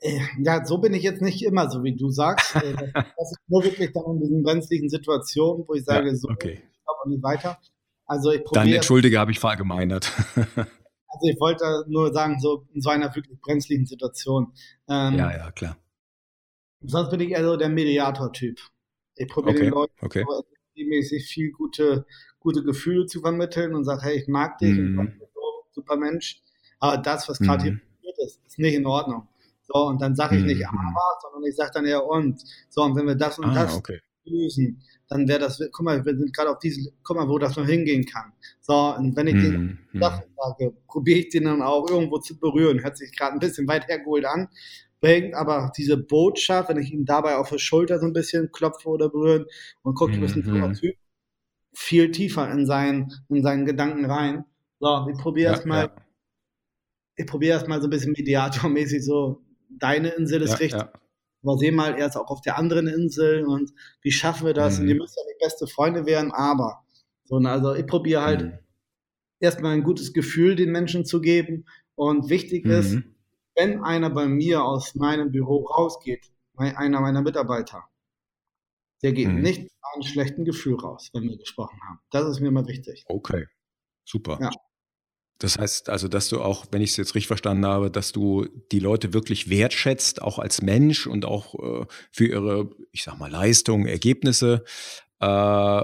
Äh, 0.02 0.20
ja, 0.42 0.66
so 0.66 0.80
bin 0.80 0.94
ich 0.94 1.04
jetzt 1.04 1.22
nicht 1.22 1.44
immer, 1.44 1.70
so 1.70 1.84
wie 1.84 1.96
du 1.96 2.10
sagst. 2.10 2.56
Äh, 2.62 2.74
das 2.94 3.32
ist 3.32 3.40
nur 3.48 3.64
wirklich 3.64 3.92
dann 3.94 4.04
in 4.14 4.20
diesen 4.22 4.44
brenzlichen 4.44 4.90
Situationen, 4.90 5.66
wo 5.68 5.74
ich 5.74 5.84
sage, 5.84 6.08
ja, 6.08 6.14
okay. 6.30 6.56
so, 6.56 6.71
glaube 7.02 7.10
nicht 7.10 7.24
weiter. 7.24 7.60
Also 8.06 8.32
ich 8.32 8.42
Dann 8.52 8.68
entschuldige, 8.68 9.20
habe 9.20 9.32
ich 9.32 9.40
verallgemeinert. 9.40 10.12
Also 11.14 11.28
ich 11.28 11.38
wollte 11.42 11.84
nur 11.90 12.14
sagen, 12.14 12.40
so 12.40 12.66
in 12.74 12.80
so 12.80 12.90
einer 12.90 13.14
wirklich 13.14 13.38
brenzlichen 13.42 13.86
Situation. 13.86 14.54
Ähm, 14.88 15.18
ja, 15.18 15.36
ja, 15.36 15.52
klar. 15.52 15.76
Sonst 16.80 17.10
bin 17.10 17.20
ich 17.20 17.32
eher 17.32 17.44
so 17.44 17.58
der 17.58 17.68
Mediator-Typ. 17.68 18.62
Ich 19.16 19.28
probiere 19.28 19.56
okay, 19.56 19.66
den 19.66 19.74
Leuten 19.74 19.94
okay. 20.00 20.26
mäßig 20.74 21.28
viel 21.28 21.52
gute, 21.52 22.06
gute 22.40 22.64
Gefühle 22.64 23.08
zu 23.08 23.20
vermitteln 23.20 23.76
und 23.76 23.84
sage, 23.84 24.04
hey, 24.04 24.22
ich 24.22 24.30
mag 24.30 24.58
dich, 24.60 24.70
ich 24.70 24.78
bin 24.78 25.20
so 25.34 25.42
super 25.72 25.98
Mensch. 25.98 26.42
Aber 26.80 26.98
das, 26.98 27.28
was 27.28 27.40
gerade 27.40 27.64
mm. 27.64 27.66
hier 27.66 27.80
passiert 27.80 28.18
ist, 28.26 28.46
ist 28.46 28.60
nicht 28.60 28.76
in 28.76 28.86
Ordnung. 28.86 29.28
So, 29.64 29.74
und 29.88 30.02
dann 30.02 30.16
sage 30.16 30.38
ich 30.38 30.44
mm. 30.44 30.48
nicht 30.48 30.62
mhm. 30.62 30.80
aber, 30.80 31.20
sondern 31.22 31.44
ich 31.44 31.58
sage 31.58 31.72
dann 31.74 31.86
eher 31.86 32.06
und. 32.06 32.42
So, 32.70 32.84
und 32.84 32.96
wenn 32.96 33.06
wir 33.06 33.16
das 33.16 33.38
und 33.38 33.46
ah, 33.48 33.54
das 33.54 33.76
okay. 33.76 34.00
lösen, 34.24 34.82
dann 35.12 35.28
wäre 35.28 35.40
das, 35.40 35.62
guck 35.74 35.86
mal, 35.86 36.06
wir 36.06 36.16
sind 36.18 36.34
gerade 36.34 36.50
auf 36.50 36.60
diesem, 36.60 36.88
guck 37.04 37.18
mal, 37.18 37.28
wo 37.28 37.38
das 37.38 37.58
noch 37.58 37.66
hingehen 37.66 38.06
kann. 38.06 38.32
So, 38.62 38.96
und 38.96 39.14
wenn 39.18 39.28
ich 39.28 39.36
mm, 39.36 39.42
den 39.42 39.80
mm. 39.92 40.00
sage, 40.00 40.74
probiere 40.88 41.20
ich 41.20 41.30
den 41.30 41.44
dann 41.44 41.62
auch 41.62 41.90
irgendwo 41.90 42.18
zu 42.20 42.40
berühren. 42.40 42.82
Hört 42.82 42.96
sich 42.96 43.14
gerade 43.14 43.34
ein 43.34 43.40
bisschen 43.40 43.68
weit 43.68 43.90
hergeholt 43.90 44.24
an, 44.24 44.48
bringt 45.02 45.34
aber 45.34 45.70
diese 45.76 45.98
Botschaft, 45.98 46.70
wenn 46.70 46.78
ich 46.78 46.94
ihn 46.94 47.04
dabei 47.04 47.36
auf 47.36 47.50
die 47.50 47.60
Schulter 47.60 48.00
so 48.00 48.06
ein 48.06 48.14
bisschen 48.14 48.54
klopfe 48.54 48.88
oder 48.88 49.10
berühren 49.10 49.46
und 49.84 49.96
gucke, 49.96 50.14
du 50.14 50.22
bist 50.22 50.38
ein 50.38 50.46
toller 50.46 50.72
Typ, 50.72 50.96
viel 51.74 52.12
tiefer 52.12 52.50
in 52.50 52.66
seinen, 52.66 53.12
in 53.28 53.44
seinen 53.44 53.66
Gedanken 53.66 54.06
rein. 54.06 54.46
So, 54.80 55.08
ich 55.12 55.18
probiere 55.18 55.48
ja, 55.48 55.52
erstmal, 55.52 55.88
ja. 55.88 55.96
ich 57.18 57.26
probiere 57.26 57.56
erstmal 57.56 57.82
so 57.82 57.88
ein 57.88 57.90
bisschen 57.90 58.14
mediatormäßig 58.14 59.04
so, 59.04 59.42
deine 59.68 60.08
Insel 60.12 60.44
ist 60.44 60.52
ja, 60.52 60.58
richtig. 60.58 61.01
Aber 61.44 61.58
seh 61.58 61.72
mal, 61.72 61.96
er 61.98 62.08
ist 62.08 62.16
auch 62.16 62.30
auf 62.30 62.42
der 62.42 62.58
anderen 62.58 62.88
Insel 62.88 63.46
und 63.46 63.74
wie 64.02 64.12
schaffen 64.12 64.46
wir 64.46 64.54
das? 64.54 64.78
Mhm. 64.78 64.84
Und 64.84 64.90
ihr 64.90 64.96
müsst 64.96 65.18
ja 65.18 65.24
nicht 65.26 65.40
beste 65.40 65.68
Freunde 65.68 66.06
werden, 66.06 66.32
aber. 66.32 66.84
So, 67.26 67.38
also 67.38 67.74
ich 67.74 67.88
probiere 67.88 68.22
halt 68.22 68.44
mhm. 68.44 68.60
erstmal 69.40 69.74
ein 69.74 69.84
gutes 69.84 70.14
Gefühl 70.14 70.56
den 70.56 70.72
Menschen 70.72 71.06
zu 71.06 71.22
geben. 71.22 71.66
Und 71.96 72.30
wichtig 72.30 72.66
mhm. 72.66 72.72
ist, 72.72 72.98
wenn 73.56 73.84
einer 73.84 74.10
bei 74.10 74.28
mir 74.28 74.64
aus 74.64 74.96
meinem 74.96 75.32
Büro 75.32 75.66
rausgeht, 75.66 76.32
einer 76.56 77.02
meiner 77.02 77.22
Mitarbeiter, 77.22 77.86
der 79.02 79.14
geht 79.14 79.30
mhm. 79.30 79.42
nicht 79.42 79.62
mit 79.62 79.72
einem 79.94 80.04
schlechten 80.04 80.46
Gefühl 80.46 80.76
raus, 80.76 81.10
wenn 81.14 81.24
wir 81.24 81.38
gesprochen 81.38 81.80
haben. 81.88 82.00
Das 82.12 82.28
ist 82.28 82.40
mir 82.40 82.50
immer 82.50 82.68
wichtig. 82.68 83.04
Okay, 83.08 83.48
super. 84.04 84.38
Ja. 84.40 84.52
Das 85.42 85.58
heißt 85.58 85.90
also, 85.90 86.08
dass 86.08 86.30
du 86.30 86.40
auch, 86.40 86.68
wenn 86.70 86.84
ich 86.84 86.92
es 86.92 86.98
jetzt 86.98 87.16
richtig 87.16 87.26
verstanden 87.26 87.66
habe, 87.66 87.90
dass 87.90 88.12
du 88.12 88.46
die 88.72 88.78
Leute 88.78 89.12
wirklich 89.12 89.50
wertschätzt, 89.50 90.22
auch 90.22 90.38
als 90.38 90.62
Mensch 90.62 91.08
und 91.08 91.26
auch 91.26 91.56
äh, 91.56 91.86
für 92.12 92.28
ihre, 92.28 92.70
ich 92.92 93.04
sag 93.04 93.18
mal, 93.18 93.32
Leistungen, 93.32 93.88
Ergebnisse 93.88 94.64
äh, 95.20 95.26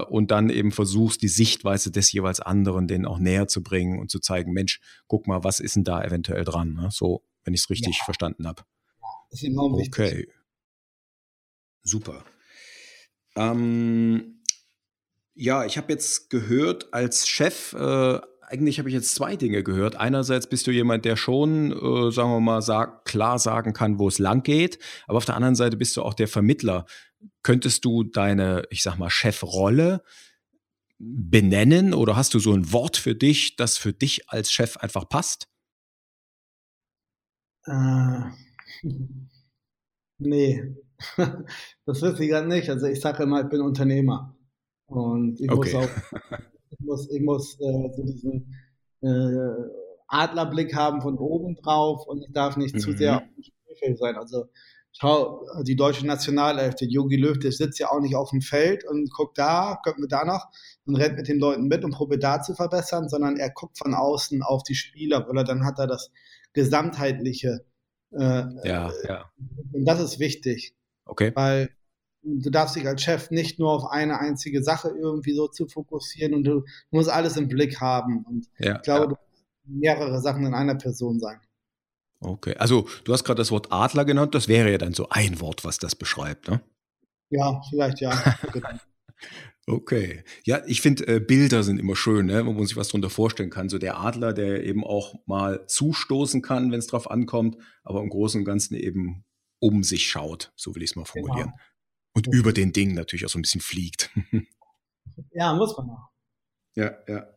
und 0.04 0.30
dann 0.30 0.48
eben 0.48 0.70
versuchst, 0.70 1.22
die 1.22 1.28
Sichtweise 1.28 1.90
des 1.90 2.12
jeweils 2.12 2.38
anderen 2.38 2.86
denen 2.86 3.04
auch 3.04 3.18
näher 3.18 3.48
zu 3.48 3.64
bringen 3.64 3.98
und 3.98 4.12
zu 4.12 4.20
zeigen, 4.20 4.52
Mensch, 4.52 4.80
guck 5.08 5.26
mal, 5.26 5.42
was 5.42 5.58
ist 5.58 5.74
denn 5.74 5.82
da 5.82 6.04
eventuell 6.04 6.44
dran? 6.44 6.74
Ne? 6.74 6.90
So, 6.92 7.24
wenn 7.42 7.52
ich 7.52 7.62
es 7.62 7.70
richtig 7.70 7.98
ja. 7.98 8.04
verstanden 8.04 8.46
habe. 8.46 8.62
Ja, 9.00 9.08
das 9.30 9.42
ist 9.42 9.48
enorm 9.48 9.76
wichtig. 9.76 9.92
Okay. 9.98 10.28
Super. 11.82 12.24
Ähm, 13.34 14.40
ja, 15.34 15.64
ich 15.64 15.76
habe 15.76 15.92
jetzt 15.92 16.30
gehört, 16.30 16.94
als 16.94 17.26
Chef 17.26 17.72
äh, 17.72 18.20
eigentlich 18.50 18.78
habe 18.78 18.88
ich 18.88 18.94
jetzt 18.94 19.14
zwei 19.14 19.36
Dinge 19.36 19.62
gehört. 19.62 19.96
Einerseits 19.96 20.48
bist 20.48 20.66
du 20.66 20.70
jemand, 20.70 21.04
der 21.04 21.16
schon, 21.16 21.72
äh, 21.72 22.10
sagen 22.10 22.30
wir 22.30 22.40
mal, 22.40 22.62
sag, 22.62 23.04
klar 23.04 23.38
sagen 23.38 23.72
kann, 23.72 23.98
wo 23.98 24.08
es 24.08 24.18
lang 24.18 24.42
geht, 24.42 24.78
aber 25.06 25.18
auf 25.18 25.24
der 25.24 25.36
anderen 25.36 25.54
Seite 25.54 25.76
bist 25.76 25.96
du 25.96 26.02
auch 26.02 26.14
der 26.14 26.28
Vermittler. 26.28 26.86
Könntest 27.42 27.84
du 27.84 28.04
deine, 28.04 28.62
ich 28.70 28.82
sag 28.82 28.96
mal, 28.96 29.10
Chefrolle 29.10 30.02
benennen 30.98 31.94
oder 31.94 32.16
hast 32.16 32.34
du 32.34 32.38
so 32.38 32.52
ein 32.52 32.72
Wort 32.72 32.96
für 32.96 33.14
dich, 33.14 33.56
das 33.56 33.76
für 33.76 33.92
dich 33.92 34.30
als 34.30 34.50
Chef 34.50 34.76
einfach 34.78 35.08
passt? 35.08 35.48
Äh, 37.66 38.22
nee, 40.18 40.74
das 41.84 42.02
wüsste 42.02 42.24
ich 42.24 42.30
gerade 42.30 42.48
nicht. 42.48 42.70
Also 42.70 42.86
ich 42.86 43.00
sage 43.00 43.22
immer, 43.22 43.42
ich 43.42 43.48
bin 43.48 43.60
Unternehmer 43.60 44.36
und 44.86 45.40
ich 45.40 45.50
okay. 45.50 45.74
muss 45.74 45.84
auch 45.84 46.38
ich 46.70 46.80
muss, 46.80 47.10
ich 47.10 47.22
muss 47.22 47.60
äh, 47.60 47.90
so 47.96 48.02
diesen 48.02 48.54
äh, 49.02 49.70
Adlerblick 50.08 50.74
haben 50.74 51.00
von 51.00 51.18
oben 51.18 51.56
drauf 51.56 52.06
und 52.06 52.22
ich 52.22 52.32
darf 52.32 52.56
nicht 52.56 52.74
mhm. 52.74 52.80
zu 52.80 52.92
sehr 52.92 53.16
auf 53.16 53.22
dem 53.22 53.42
Spielfeld 53.42 53.98
sein. 53.98 54.16
Also 54.16 54.46
schau, 54.92 55.46
die 55.62 55.76
deutsche 55.76 56.06
Nationalelf, 56.06 56.74
der 56.76 56.88
Yogi 56.88 57.16
Löw, 57.16 57.38
der 57.38 57.52
sitzt 57.52 57.78
ja 57.78 57.90
auch 57.90 58.00
nicht 58.00 58.16
auf 58.16 58.30
dem 58.30 58.40
Feld 58.40 58.84
und 58.84 59.12
guckt 59.12 59.38
da, 59.38 59.78
guckt 59.84 59.98
wir 59.98 60.08
da 60.08 60.24
noch 60.24 60.46
und 60.86 60.96
rennt 60.96 61.16
mit 61.16 61.28
den 61.28 61.38
Leuten 61.38 61.68
mit 61.68 61.84
und 61.84 61.92
probiert 61.92 62.22
da 62.22 62.40
zu 62.42 62.54
verbessern, 62.54 63.08
sondern 63.08 63.36
er 63.36 63.50
guckt 63.50 63.78
von 63.78 63.94
außen 63.94 64.42
auf 64.42 64.62
die 64.62 64.74
Spieler, 64.74 65.26
weil 65.28 65.36
er 65.36 65.44
dann 65.44 65.64
hat 65.64 65.78
er 65.78 65.86
das 65.86 66.10
gesamtheitliche. 66.52 67.64
Äh, 68.10 68.44
ja, 68.64 68.90
ja. 69.06 69.30
Und 69.72 69.84
das 69.84 70.00
ist 70.00 70.18
wichtig. 70.18 70.74
Okay. 71.04 71.32
Weil 71.34 71.70
du 72.36 72.50
darfst 72.50 72.76
dich 72.76 72.86
als 72.86 73.02
Chef 73.02 73.30
nicht 73.30 73.58
nur 73.58 73.72
auf 73.72 73.90
eine 73.90 74.18
einzige 74.20 74.62
Sache 74.62 74.88
irgendwie 74.88 75.34
so 75.34 75.48
zu 75.48 75.66
fokussieren 75.66 76.34
und 76.34 76.44
du 76.44 76.64
musst 76.90 77.08
alles 77.08 77.36
im 77.36 77.48
Blick 77.48 77.80
haben. 77.80 78.24
Und 78.24 78.46
ja, 78.58 78.76
ich 78.76 78.82
glaube, 78.82 79.14
ja. 79.14 79.18
mehrere 79.64 80.20
Sachen 80.20 80.44
in 80.44 80.54
einer 80.54 80.74
Person 80.74 81.18
sein. 81.18 81.40
Okay, 82.20 82.54
also 82.56 82.88
du 83.04 83.12
hast 83.12 83.24
gerade 83.24 83.38
das 83.38 83.50
Wort 83.50 83.70
Adler 83.70 84.04
genannt, 84.04 84.34
das 84.34 84.48
wäre 84.48 84.70
ja 84.70 84.78
dann 84.78 84.92
so 84.92 85.08
ein 85.10 85.40
Wort, 85.40 85.64
was 85.64 85.78
das 85.78 85.94
beschreibt, 85.94 86.48
ne? 86.48 86.60
Ja, 87.30 87.60
vielleicht 87.68 88.00
ja. 88.00 88.10
Genau. 88.52 88.68
okay. 89.66 90.24
Ja, 90.44 90.62
ich 90.66 90.80
finde, 90.80 91.06
äh, 91.06 91.20
Bilder 91.20 91.62
sind 91.62 91.78
immer 91.78 91.94
schön, 91.94 92.26
ne? 92.26 92.46
wo 92.46 92.52
man 92.52 92.66
sich 92.66 92.76
was 92.76 92.88
darunter 92.88 93.10
vorstellen 93.10 93.50
kann. 93.50 93.68
So 93.68 93.78
der 93.78 93.98
Adler, 93.98 94.32
der 94.32 94.64
eben 94.64 94.84
auch 94.84 95.14
mal 95.26 95.66
zustoßen 95.66 96.40
kann, 96.40 96.72
wenn 96.72 96.78
es 96.78 96.86
drauf 96.86 97.10
ankommt, 97.10 97.58
aber 97.84 98.00
im 98.00 98.08
Großen 98.08 98.40
und 98.40 98.44
Ganzen 98.44 98.74
eben 98.74 99.24
um 99.60 99.82
sich 99.82 100.08
schaut, 100.08 100.52
so 100.56 100.74
will 100.74 100.82
ich 100.82 100.90
es 100.90 100.96
mal 100.96 101.04
formulieren. 101.04 101.50
Genau. 101.50 101.58
Und 102.18 102.26
ja. 102.26 102.32
über 102.32 102.52
den 102.52 102.72
Ding 102.72 102.94
natürlich 102.94 103.24
auch 103.24 103.30
so 103.30 103.38
ein 103.38 103.42
bisschen 103.42 103.60
fliegt. 103.60 104.10
ja, 105.30 105.54
muss 105.54 105.76
man 105.76 105.90
auch. 105.90 106.08
Ja, 106.74 106.96
ja. 107.06 107.28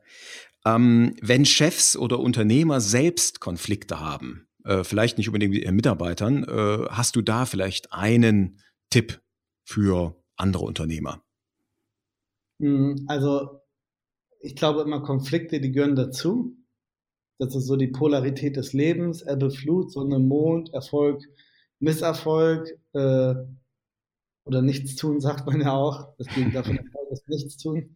Ähm, 0.66 1.16
wenn 1.22 1.46
Chefs 1.46 1.96
oder 1.96 2.20
Unternehmer 2.20 2.82
selbst 2.82 3.40
Konflikte 3.40 4.00
haben, 4.00 4.48
äh, 4.64 4.84
vielleicht 4.84 5.20
nicht 5.20 5.28
unbedingt 5.28 5.54
mit 5.54 5.64
ihren 5.64 5.76
Mitarbeitern, 5.76 6.44
äh, 6.46 6.88
hast 6.90 7.16
du 7.16 7.22
da 7.22 7.46
vielleicht 7.46 7.94
einen 7.94 8.60
Tipp 8.90 9.22
für 9.64 10.20
andere 10.36 10.66
Unternehmer? 10.66 11.24
Hm, 12.60 13.06
also, 13.08 13.62
ich 14.40 14.56
glaube 14.56 14.82
immer, 14.82 15.04
Konflikte, 15.04 15.62
die 15.62 15.72
gehören 15.72 15.96
dazu. 15.96 16.58
Das 17.38 17.54
ist 17.56 17.68
so 17.68 17.76
die 17.76 17.88
Polarität 17.88 18.56
des 18.56 18.74
Lebens, 18.74 19.22
Ebbe, 19.22 19.52
Flut, 19.52 19.92
Sonne, 19.92 20.18
Mond, 20.18 20.74
Erfolg, 20.74 21.24
Misserfolg 21.78 22.68
äh, 22.94 23.36
oder 24.44 24.62
nichts 24.62 24.96
tun, 24.96 25.20
sagt 25.20 25.46
man 25.46 25.62
ja 25.62 25.74
auch. 25.74 26.16
Das 26.18 26.28
geht 26.28 26.54
davon 26.56 26.80
aus, 27.12 27.24
nichts 27.28 27.58
tun. 27.58 27.96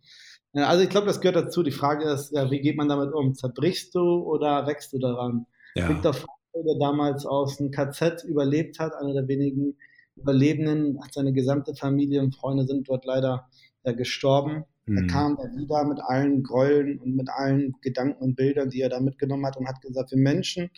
Also 0.53 0.83
ich 0.83 0.89
glaube, 0.89 1.07
das 1.07 1.19
gehört 1.19 1.35
dazu. 1.35 1.63
Die 1.63 1.71
Frage 1.71 2.05
ist, 2.09 2.31
ja, 2.31 2.49
wie 2.49 2.61
geht 2.61 2.77
man 2.77 2.87
damit 2.87 3.13
um? 3.13 3.33
Zerbrichst 3.33 3.93
du 3.93 4.01
oder 4.01 4.65
wächst 4.67 4.93
du 4.93 4.99
daran? 4.99 5.47
Ja. 5.75 5.89
Viktor 5.89 6.13
Frankl, 6.13 6.63
der 6.65 6.79
damals 6.79 7.25
aus 7.25 7.57
dem 7.57 7.71
KZ 7.71 8.23
überlebt 8.23 8.79
hat, 8.79 8.93
einer 8.95 9.13
der 9.13 9.27
wenigen 9.27 9.77
Überlebenden, 10.15 10.97
seine 11.11 11.33
gesamte 11.33 11.75
Familie 11.75 12.21
und 12.21 12.35
Freunde 12.35 12.65
sind 12.65 12.87
dort 12.87 13.05
leider 13.05 13.49
ja, 13.83 13.91
gestorben. 13.91 14.63
Mhm. 14.85 14.97
Er 14.97 15.07
kam 15.07 15.35
da 15.35 15.43
wieder 15.43 15.83
mit 15.83 15.99
allen 15.99 16.41
Gräueln 16.41 16.99
und 16.99 17.17
mit 17.17 17.29
allen 17.29 17.73
Gedanken 17.81 18.23
und 18.23 18.35
Bildern, 18.35 18.69
die 18.69 18.79
er 18.79 18.89
da 18.89 19.01
mitgenommen 19.01 19.45
hat 19.45 19.57
und 19.57 19.67
hat 19.67 19.81
gesagt, 19.81 20.11
wir 20.11 20.19
Menschen 20.19 20.69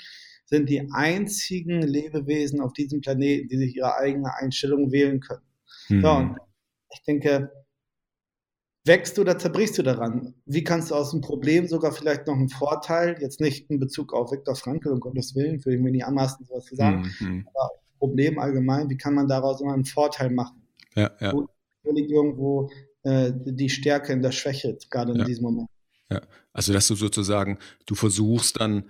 sind 0.46 0.70
die 0.70 0.90
einzigen 0.92 1.82
Lebewesen 1.82 2.62
auf 2.62 2.74
diesem 2.74 3.02
Planeten, 3.02 3.50
die 3.50 3.58
sich 3.58 3.76
ihre 3.76 3.98
eigene 3.98 4.34
Einstellung 4.34 4.92
wählen 4.92 5.20
können. 5.20 5.44
Mhm. 5.90 6.02
So, 6.02 6.12
und 6.12 6.38
ich 6.92 7.04
denke, 7.04 7.52
wächst 8.86 9.18
du 9.18 9.22
oder 9.22 9.38
zerbrichst 9.38 9.78
du 9.78 9.84
daran? 9.84 10.34
Wie 10.46 10.64
kannst 10.64 10.92
du 10.92 10.96
aus 10.96 11.12
dem 11.12 11.22
Problem 11.22 11.68
sogar 11.68 11.92
vielleicht 11.92 12.28
noch 12.28 12.36
einen 12.36 12.50
Vorteil, 12.50 13.18
jetzt 13.20 13.42
nicht 13.42 13.70
in 13.70 13.80
Bezug 13.80 14.14
auf 14.14 14.32
Viktor 14.32 14.56
Frankl, 14.56 14.90
um 14.90 15.00
Gottes 15.00 15.36
Willen, 15.36 15.64
würde 15.66 15.78
ich 15.78 15.82
mir 15.82 15.92
nicht 15.92 16.06
anmaßen, 16.06 16.46
sowas 16.46 16.66
zu 16.66 16.76
sagen, 16.76 17.12
mhm. 17.20 17.48
aber 17.54 17.72
Problem 18.00 18.38
allgemein, 18.38 18.90
wie 18.90 18.98
kann 18.98 19.16
man 19.16 19.28
daraus 19.28 19.60
immer 19.60 19.74
einen 19.74 19.86
Vorteil 19.86 20.30
machen? 20.30 20.62
Ja, 20.96 21.12
ja. 21.20 21.34
Wo 21.34 21.92
liegt 21.92 22.12
irgendwo 22.12 22.70
äh, 23.04 23.32
die 23.34 23.70
Stärke 23.70 24.14
in 24.14 24.22
der 24.22 24.32
Schwäche, 24.32 24.78
gerade 24.90 25.14
in 25.14 25.20
ja. 25.20 25.26
diesem 25.26 25.44
Moment? 25.44 25.70
Ja, 26.12 26.22
also 26.54 26.74
dass 26.74 26.88
du 26.88 26.96
sozusagen, 26.96 27.58
du 27.86 27.96
versuchst 27.96 28.62
dann 28.62 28.86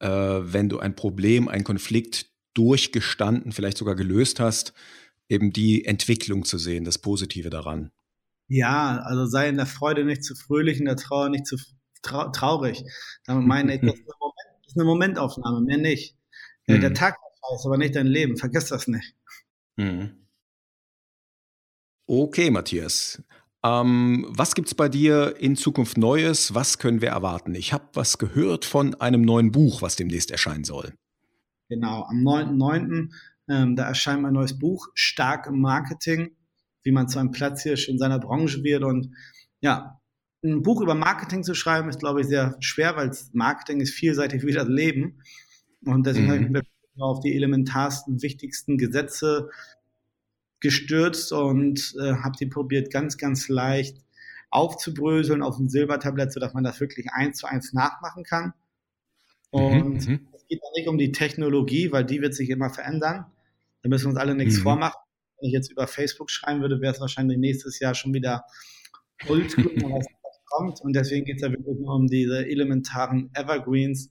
äh, 0.00 0.08
wenn 0.08 0.68
du 0.68 0.78
ein 0.78 0.94
Problem, 0.94 1.48
einen 1.48 1.64
Konflikt 1.64 2.26
durchgestanden, 2.54 3.52
vielleicht 3.52 3.78
sogar 3.78 3.94
gelöst 3.94 4.40
hast, 4.40 4.72
eben 5.28 5.52
die 5.52 5.84
Entwicklung 5.84 6.44
zu 6.44 6.58
sehen, 6.58 6.84
das 6.84 6.98
Positive 6.98 7.50
daran. 7.50 7.90
Ja, 8.48 9.02
also 9.04 9.26
sei 9.26 9.48
in 9.48 9.56
der 9.56 9.66
Freude 9.66 10.04
nicht 10.04 10.24
zu 10.24 10.34
fröhlich, 10.34 10.78
in 10.78 10.86
der 10.86 10.96
Trauer 10.96 11.28
nicht 11.28 11.46
zu 11.46 11.56
trau 12.02 12.30
traurig. 12.30 12.82
Damit 13.26 13.46
meine 13.46 13.74
ich, 13.74 13.80
das 13.80 13.94
ist, 13.94 14.06
Moment, 14.20 14.48
das 14.62 14.68
ist 14.68 14.76
eine 14.76 14.84
Momentaufnahme, 14.84 15.60
mehr 15.60 15.78
nicht. 15.78 16.16
Mhm. 16.66 16.80
Der 16.80 16.94
Tag 16.94 17.16
ist 17.54 17.66
aber 17.66 17.78
nicht 17.78 17.94
dein 17.94 18.06
Leben, 18.06 18.36
vergiss 18.36 18.66
das 18.66 18.88
nicht. 18.88 19.14
Mhm. 19.76 20.26
Okay, 22.06 22.50
Matthias. 22.50 23.22
Ähm, 23.62 24.26
was 24.30 24.54
es 24.56 24.74
bei 24.74 24.88
dir 24.88 25.34
in 25.38 25.56
Zukunft 25.56 25.98
Neues? 25.98 26.54
Was 26.54 26.78
können 26.78 27.02
wir 27.02 27.10
erwarten? 27.10 27.54
Ich 27.54 27.72
habe 27.72 27.84
was 27.92 28.18
gehört 28.18 28.64
von 28.64 28.94
einem 28.94 29.22
neuen 29.22 29.52
Buch, 29.52 29.82
was 29.82 29.96
demnächst 29.96 30.30
erscheinen 30.30 30.64
soll. 30.64 30.94
Genau, 31.68 32.04
am 32.04 32.18
9.9. 32.18 33.10
Ähm, 33.48 33.76
da 33.76 33.86
erscheint 33.86 34.22
mein 34.22 34.34
neues 34.34 34.58
Buch, 34.58 34.88
Stark 34.94 35.46
im 35.46 35.60
Marketing, 35.60 36.36
wie 36.82 36.92
man 36.92 37.08
zu 37.08 37.18
einem 37.18 37.30
Platzhirsch 37.30 37.88
in 37.88 37.98
seiner 37.98 38.18
Branche 38.18 38.62
wird. 38.62 38.84
Und 38.84 39.14
ja, 39.60 40.00
ein 40.44 40.62
Buch 40.62 40.80
über 40.80 40.94
Marketing 40.94 41.42
zu 41.42 41.54
schreiben, 41.54 41.88
ist, 41.88 41.98
glaube 41.98 42.20
ich, 42.20 42.26
sehr 42.26 42.56
schwer, 42.60 42.96
weil 42.96 43.10
Marketing 43.32 43.80
ist 43.80 43.94
vielseitig 43.94 44.44
wie 44.44 44.52
das 44.52 44.68
Leben. 44.68 45.22
Und 45.84 46.06
deswegen 46.06 46.26
mhm. 46.26 46.30
habe 46.30 46.42
ich 46.42 46.50
mich 46.50 46.62
auf 46.98 47.20
die 47.20 47.34
elementarsten, 47.34 48.22
wichtigsten 48.22 48.76
Gesetze 48.76 49.50
gestürzt 50.60 51.32
und 51.32 51.94
äh, 52.00 52.14
habe 52.14 52.36
die 52.38 52.46
probiert 52.46 52.90
ganz, 52.90 53.16
ganz 53.16 53.48
leicht 53.48 53.98
aufzubröseln 54.50 55.42
auf 55.42 55.58
ein 55.58 55.68
Silbertablett, 55.68 56.32
sodass 56.32 56.54
man 56.54 56.64
das 56.64 56.80
wirklich 56.80 57.06
eins 57.12 57.38
zu 57.38 57.46
eins 57.46 57.72
nachmachen 57.72 58.24
kann. 58.24 58.54
Mhm, 59.52 59.60
und 59.60 60.08
mhm, 60.08 60.28
es 60.34 60.46
geht 60.48 60.60
auch 60.62 60.72
nicht 60.74 60.88
um 60.88 60.98
die 60.98 61.12
Technologie, 61.12 61.92
weil 61.92 62.04
die 62.04 62.20
wird 62.20 62.34
sich 62.34 62.50
immer 62.50 62.70
verändern. 62.70 63.26
Da 63.82 63.88
müssen 63.88 64.06
wir 64.06 64.10
uns 64.10 64.18
alle 64.18 64.34
nichts 64.34 64.58
mhm. 64.58 64.62
vormachen. 64.62 65.00
Wenn 65.40 65.48
ich 65.48 65.54
jetzt 65.54 65.70
über 65.70 65.86
Facebook 65.86 66.30
schreiben 66.30 66.60
würde, 66.60 66.80
wäre 66.80 66.92
es 66.92 67.00
wahrscheinlich 67.00 67.38
nächstes 67.38 67.78
Jahr 67.78 67.94
schon 67.94 68.12
wieder 68.12 68.44
oldschool, 69.28 69.72
was 69.82 70.06
kommt. 70.46 70.80
Und 70.80 70.94
deswegen 70.94 71.24
geht 71.24 71.36
es 71.36 71.42
ja 71.42 71.50
wirklich 71.50 71.78
nur 71.78 71.94
um 71.94 72.06
diese 72.06 72.46
elementaren 72.46 73.30
Evergreens, 73.34 74.10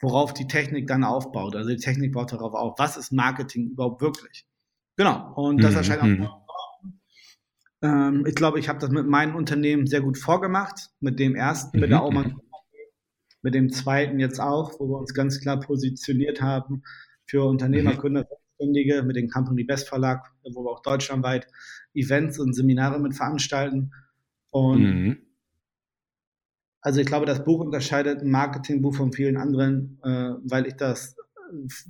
worauf 0.00 0.32
die 0.34 0.46
Technik 0.46 0.86
dann 0.86 1.04
aufbaut. 1.04 1.56
Also 1.56 1.70
die 1.70 1.76
Technik 1.76 2.12
baut 2.12 2.32
darauf 2.32 2.54
auf, 2.54 2.78
was 2.78 2.96
ist 2.96 3.12
Marketing 3.12 3.70
überhaupt 3.70 4.00
wirklich? 4.00 4.46
Genau, 4.96 5.32
und 5.34 5.62
das 5.62 5.72
mhm. 5.72 5.76
erscheint 5.78 6.02
auch. 6.02 6.06
Mhm. 6.06 6.28
Ähm, 7.82 8.26
ich 8.26 8.34
glaube, 8.34 8.58
ich 8.60 8.68
habe 8.68 8.78
das 8.78 8.90
mit 8.90 9.06
meinem 9.06 9.34
Unternehmen 9.34 9.86
sehr 9.86 10.00
gut 10.00 10.18
vorgemacht. 10.18 10.90
Mit 11.00 11.18
dem 11.18 11.34
ersten, 11.34 11.80
mit 11.80 11.90
der 11.90 11.98
mhm. 11.98 12.04
Aumann, 12.04 12.40
mit 13.42 13.54
dem 13.54 13.70
zweiten 13.70 14.20
jetzt 14.20 14.40
auch, 14.40 14.78
wo 14.78 14.88
wir 14.88 14.98
uns 14.98 15.14
ganz 15.14 15.40
klar 15.40 15.58
positioniert 15.58 16.40
haben 16.40 16.82
für 17.26 17.44
Unternehmer, 17.44 17.96
Gründer, 17.96 18.26
Selbstständige, 18.62 19.02
mit 19.02 19.16
dem 19.16 19.28
Company 19.28 19.64
Best 19.64 19.88
Verlag, 19.88 20.30
wo 20.44 20.64
wir 20.64 20.70
auch 20.70 20.82
deutschlandweit 20.82 21.46
Events 21.94 22.38
und 22.38 22.54
Seminare 22.54 23.00
mit 23.00 23.14
veranstalten. 23.14 23.92
Und 24.50 24.82
mhm. 24.82 25.16
also 26.80 27.00
ich 27.00 27.06
glaube, 27.06 27.26
das 27.26 27.44
Buch 27.44 27.60
unterscheidet 27.60 28.20
ein 28.20 28.30
Marketingbuch 28.30 28.94
von 28.94 29.12
vielen 29.12 29.36
anderen, 29.36 29.98
äh, 30.02 30.34
weil 30.44 30.66
ich 30.66 30.74
das 30.74 31.16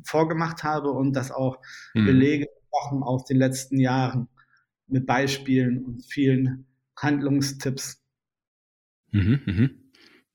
vorgemacht 0.04 0.64
habe 0.64 0.90
und 0.90 1.12
das 1.14 1.30
auch 1.30 1.58
mhm. 1.94 2.06
belege 2.06 2.46
Sachen 2.82 3.02
aus 3.02 3.24
den 3.24 3.36
letzten 3.36 3.78
Jahren 3.78 4.28
mit 4.88 5.06
Beispielen 5.06 5.84
und 5.84 6.04
vielen 6.04 6.66
Handlungstipps. 6.96 8.02
Mhm, 9.12 9.40
mhm. 9.46 9.81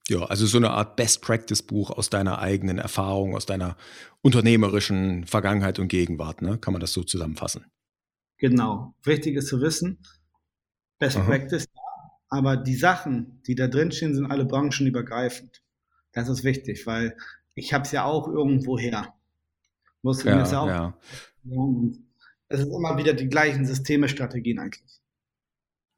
Ja, 0.10 0.24
also 0.24 0.46
so 0.46 0.58
eine 0.58 0.70
Art 0.72 0.96
Best-Practice-Buch 0.96 1.91
aus 1.91 2.10
deiner 2.10 2.39
eigenen 2.39 2.78
Erfahrung, 2.78 3.36
aus 3.36 3.46
deiner 3.46 3.76
unternehmerischen 4.22 5.26
Vergangenheit 5.26 5.80
und 5.80 5.89
Gegenwart, 5.89 6.41
ne? 6.41 6.58
Kann 6.58 6.72
man 6.72 6.80
das 6.80 6.93
so 6.93 7.04
zusammenfassen? 7.04 7.65
Genau. 8.38 8.93
Wichtig 9.04 9.36
ist 9.36 9.48
zu 9.48 9.62
wissen, 9.62 10.00
Best 11.00 11.17
Aha. 11.17 11.26
Practice, 11.26 11.67
aber 12.30 12.56
die 12.56 12.76
Sachen, 12.76 13.41
die 13.48 13.56
da 13.56 13.67
drin 13.67 13.91
stehen, 13.91 14.15
sind 14.15 14.28
alle 14.28 14.46
branchenübergreifend. 14.46 15.62
Das 16.13 16.30
ist 16.30 16.43
wichtig, 16.43 16.88
weil 16.88 17.17
ich 17.56 17.74
habe 17.74 17.84
es 17.84 17.91
ja 17.91 18.06
auch 18.06 18.28
irgendwo 18.28 18.78
her. 18.78 19.13
Musste 20.02 20.30
ja, 20.30 20.46
ja 20.46 20.60
auch. 20.60 20.67
Ja. 20.67 20.98
Es 22.50 22.62
ist 22.62 22.67
immer 22.67 22.98
wieder 22.98 23.13
die 23.13 23.28
gleichen 23.28 23.65
Systeme, 23.65 24.08
Strategien 24.08 24.60
eigentlich. 24.60 25.02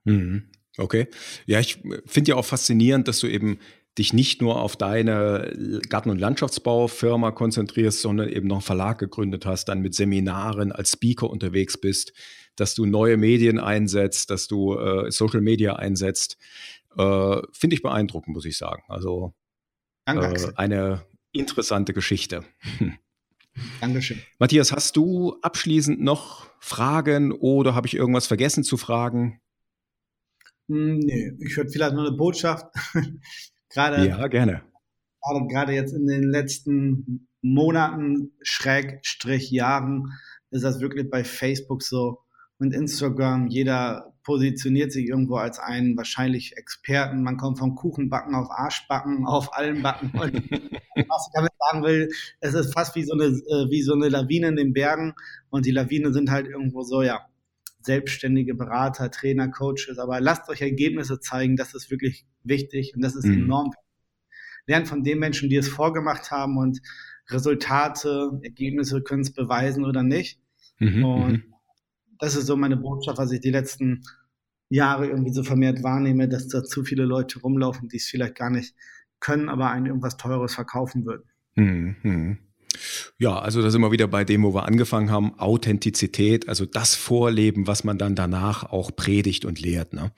Mhm. 0.06 0.50
Okay. 0.78 1.08
Ja, 1.46 1.60
ich 1.60 1.82
finde 2.06 2.30
ja 2.30 2.36
auch 2.36 2.46
faszinierend, 2.46 3.08
dass 3.08 3.20
du 3.20 3.28
eben 3.28 3.60
dich 4.00 4.14
nicht 4.14 4.42
nur 4.42 4.62
auf 4.62 4.76
deine 4.76 5.82
Garten- 5.90 6.10
und 6.10 6.20
Landschaftsbaufirma 6.20 7.32
konzentrierst, 7.32 8.02
sondern 8.02 8.30
eben 8.30 8.48
noch 8.48 8.58
einen 8.58 8.62
Verlag 8.64 8.98
gegründet 8.98 9.46
hast, 9.46 9.66
dann 9.66 9.82
mit 9.82 9.94
Seminaren 9.94 10.72
als 10.72 10.94
Speaker 10.94 11.30
unterwegs 11.30 11.80
bist, 11.80 12.14
dass 12.56 12.76
du 12.76 12.86
neue 12.86 13.18
Medien 13.18 13.60
einsetzt, 13.60 14.32
dass 14.32 14.48
du 14.48 14.78
äh, 14.78 15.12
Social 15.12 15.42
Media 15.42 15.76
einsetzt. 15.76 16.38
Äh, 16.98 17.42
finde 17.52 17.76
ich 17.76 17.82
beeindruckend, 17.82 18.36
muss 18.36 18.46
ich 18.46 18.58
sagen. 18.58 18.84
Also 18.88 19.34
äh, 20.06 20.38
eine 20.56 21.06
interessante 21.32 21.94
Geschichte. 21.94 22.44
Dankeschön. 23.82 24.22
Matthias, 24.40 24.72
hast 24.72 24.96
du 24.96 25.38
abschließend 25.42 26.02
noch 26.02 26.48
Fragen 26.60 27.32
oder 27.32 27.76
habe 27.76 27.88
ich 27.88 27.96
irgendwas 27.96 28.28
vergessen 28.28 28.64
zu 28.64 28.78
fragen? 28.78 29.42
Hm, 30.70 31.00
nee, 31.00 31.34
ich 31.40 31.58
würde 31.58 31.70
vielleicht 31.70 31.94
nur 31.94 32.08
eine 32.08 32.16
Botschaft. 32.16 32.66
Gerade, 33.70 34.08
ja, 34.08 34.28
gerne. 34.28 34.62
Gerade, 35.22 35.48
gerade 35.48 35.74
jetzt 35.74 35.94
in 35.94 36.08
den 36.08 36.24
letzten 36.24 37.28
Monaten, 37.42 38.32
Schrägstrich 38.42 39.52
Jahren, 39.52 40.14
ist 40.52 40.64
das 40.64 40.80
wirklich 40.80 41.10
bei 41.10 41.24
Facebook 41.24 41.84
so 41.84 42.20
und 42.60 42.74
Instagram. 42.74 43.48
Jeder 43.48 44.14
positioniert 44.24 44.92
sich 44.92 45.08
irgendwo 45.08 45.38
als 45.38 45.60
einen 45.60 45.98
wahrscheinlich 45.98 46.56
Experten. 46.58 47.24
Man 47.24 47.38
kommt 47.38 47.58
vom 47.58 47.76
Kuchenbacken 47.76 48.36
auf 48.36 48.50
Arschbacken, 48.52 49.26
auf 49.28 49.58
allen 49.58 49.82
Backen. 49.82 50.12
Und 50.20 50.34
was 51.08 51.28
ich 51.28 51.34
damit 51.34 51.52
sagen 51.58 51.84
will, 51.84 52.10
es 52.40 52.54
ist 52.54 52.74
fast 52.74 52.96
wie 52.96 53.04
so, 53.04 53.14
eine, 53.14 53.26
äh, 53.26 53.70
wie 53.70 53.82
so 53.82 53.94
eine 53.94 54.10
Lawine 54.10 54.50
in 54.50 54.56
den 54.56 54.74
Bergen. 54.74 55.14
Und 55.50 55.66
die 55.66 55.72
Lawinen 55.72 56.14
sind 56.14 56.30
halt 56.30 56.48
irgendwo 56.48 56.84
so, 56.84 57.02
ja, 57.02 57.26
selbstständige 57.90 58.54
Berater, 58.54 59.10
Trainer, 59.10 59.50
Coaches. 59.50 59.98
Aber 59.98 60.22
lasst 60.22 60.48
euch 60.48 60.62
Ergebnisse 60.62 61.20
zeigen, 61.20 61.56
das 61.56 61.74
ist 61.74 61.90
wirklich 61.90 62.28
wichtig 62.44 62.94
und 62.96 63.02
das 63.02 63.16
ist 63.16 63.26
mhm. 63.26 63.46
enorm. 63.46 63.72
Lernt 64.68 64.88
von 64.88 65.04
den 65.04 65.18
Menschen, 65.18 65.50
die 65.50 65.56
es 65.56 65.68
vorgemacht 65.68 66.30
haben 66.30 66.58
und 66.58 66.80
Resultate, 67.32 68.40
Ergebnisse 68.44 69.02
können 69.02 69.22
es 69.22 69.34
beweisen 69.34 69.86
oder 69.86 70.04
nicht. 70.04 70.40
Mhm, 70.78 71.04
und 71.04 71.32
mhm. 71.32 71.54
das 72.20 72.36
ist 72.36 72.46
so 72.46 72.56
meine 72.56 72.78
Botschaft, 72.78 73.18
was 73.18 73.32
ich 73.32 73.40
die 73.40 73.50
letzten 73.50 74.04
Jahre 74.70 75.08
irgendwie 75.08 75.34
so 75.34 75.42
vermehrt 75.42 75.82
wahrnehme, 75.82 76.30
dass 76.30 76.48
da 76.48 76.64
zu 76.64 76.84
viele 76.84 77.06
Leute 77.06 77.40
rumlaufen, 77.40 77.90
die 77.90 77.98
es 77.98 78.06
vielleicht 78.06 78.36
gar 78.36 78.52
nicht 78.52 78.76
können, 79.20 79.50
aber 79.50 79.72
einen 79.72 79.88
irgendwas 79.88 80.16
Teures 80.16 80.54
verkaufen 80.54 81.08
würden. 81.08 81.24
Mhm. 81.56 82.38
Ja, 83.18 83.40
also 83.40 83.62
da 83.62 83.70
sind 83.70 83.82
wir 83.82 83.92
wieder 83.92 84.08
bei 84.08 84.24
dem, 84.24 84.44
wo 84.44 84.54
wir 84.54 84.66
angefangen 84.66 85.12
haben, 85.12 85.38
Authentizität, 85.40 86.48
also 86.48 86.66
das 86.66 86.96
Vorleben, 86.96 87.68
was 87.68 87.84
man 87.84 87.98
dann 87.98 88.16
danach 88.16 88.64
auch 88.64 88.96
predigt 88.96 89.46
und 89.46 89.60
lehrt. 89.60 89.94
Ne? 89.94 90.12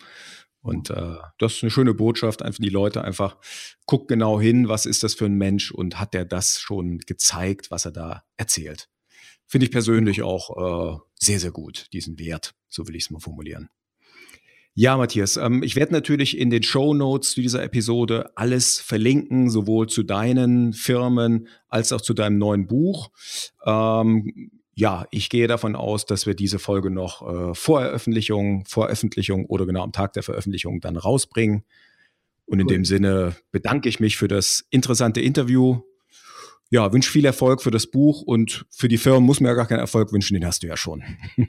Und 0.62 0.92
äh, 0.92 1.16
das 1.40 1.56
ist 1.56 1.64
eine 1.64 1.72
schöne 1.72 1.94
Botschaft, 1.94 2.42
einfach 2.44 2.62
die 2.62 2.70
Leute 2.70 3.04
einfach, 3.04 3.38
guck 3.86 4.08
genau 4.08 4.40
hin, 4.40 4.68
was 4.68 4.86
ist 4.86 5.04
das 5.04 5.16
für 5.16 5.26
ein 5.26 5.36
Mensch 5.36 5.72
und 5.72 6.00
hat 6.00 6.14
der 6.14 6.26
das 6.26 6.60
schon 6.60 7.00
gezeigt, 7.00 7.72
was 7.72 7.86
er 7.86 7.92
da 7.92 8.24
erzählt. 8.38 8.88
Finde 9.48 9.66
ich 9.66 9.72
persönlich 9.72 10.22
auch 10.22 10.96
äh, 10.96 11.00
sehr, 11.20 11.40
sehr 11.40 11.52
gut, 11.52 11.88
diesen 11.94 12.20
Wert, 12.20 12.54
so 12.70 12.88
will 12.88 12.96
ich 12.96 13.06
es 13.06 13.10
mal 13.10 13.20
formulieren. 13.20 13.70
Ja, 14.74 14.96
Matthias, 14.96 15.36
ähm, 15.36 15.64
ich 15.64 15.76
werde 15.76 15.92
natürlich 15.92 16.38
in 16.38 16.50
den 16.50 16.64
Show 16.64 16.94
Notes 16.94 17.32
zu 17.32 17.42
dieser 17.42 17.62
Episode 17.62 18.32
alles 18.36 18.80
verlinken, 18.80 19.50
sowohl 19.50 19.88
zu 19.88 20.04
deinen 20.04 20.72
Firmen 20.74 21.48
als 21.68 21.92
auch 21.92 22.02
zu 22.02 22.14
deinem 22.14 22.38
neuen 22.38 22.68
Buch. 22.68 23.12
Ähm, 23.66 24.52
ja, 24.74 25.06
ich 25.12 25.30
gehe 25.30 25.48
davon 25.48 25.76
aus, 25.76 26.06
dass 26.06 26.26
wir 26.26 26.36
diese 26.36 26.58
Folge 26.58 26.90
noch 26.90 27.22
äh, 27.22 27.54
vor 27.54 27.82
Veröffentlichung, 27.82 28.64
vor 28.66 28.86
Veröffentlichung 28.86 29.46
oder 29.46 29.66
genau 29.66 29.84
am 29.84 29.92
Tag 29.92 30.14
der 30.14 30.24
Veröffentlichung 30.24 30.80
dann 30.80 30.96
rausbringen. 30.96 31.66
Und 32.46 32.60
in 32.60 32.68
cool. 32.68 32.74
dem 32.74 32.86
Sinne 32.86 33.36
bedanke 33.52 33.90
ich 33.90 34.00
mich 34.00 34.18
für 34.18 34.28
das 34.28 34.66
interessante 34.70 35.22
Interview. 35.22 35.82
Ja, 36.70 36.94
wünsche 36.94 37.12
viel 37.12 37.26
Erfolg 37.26 37.62
für 37.62 37.72
das 37.72 37.88
Buch 37.88 38.22
und 38.22 38.66
für 38.70 38.88
die 38.88 38.98
Firma 38.98 39.20
muss 39.20 39.42
mir 39.42 39.50
ja 39.50 39.54
gar 39.54 39.68
keinen 39.68 39.80
Erfolg 39.80 40.14
wünschen, 40.14 40.36
den 40.36 40.46
hast 40.46 40.64
du 40.64 40.68
ja 40.68 40.78
schon. 40.78 41.04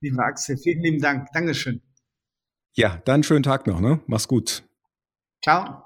Lieber 0.00 0.24
Axel, 0.24 0.58
vielen 0.58 0.82
lieben 0.82 1.00
Dank. 1.00 1.28
Dankeschön. 1.32 1.80
Ja, 2.78 3.02
dann 3.06 3.24
schönen 3.24 3.42
Tag 3.42 3.66
noch, 3.66 3.80
ne? 3.80 4.00
Mach's 4.06 4.28
gut. 4.28 4.62
Ciao. 5.42 5.82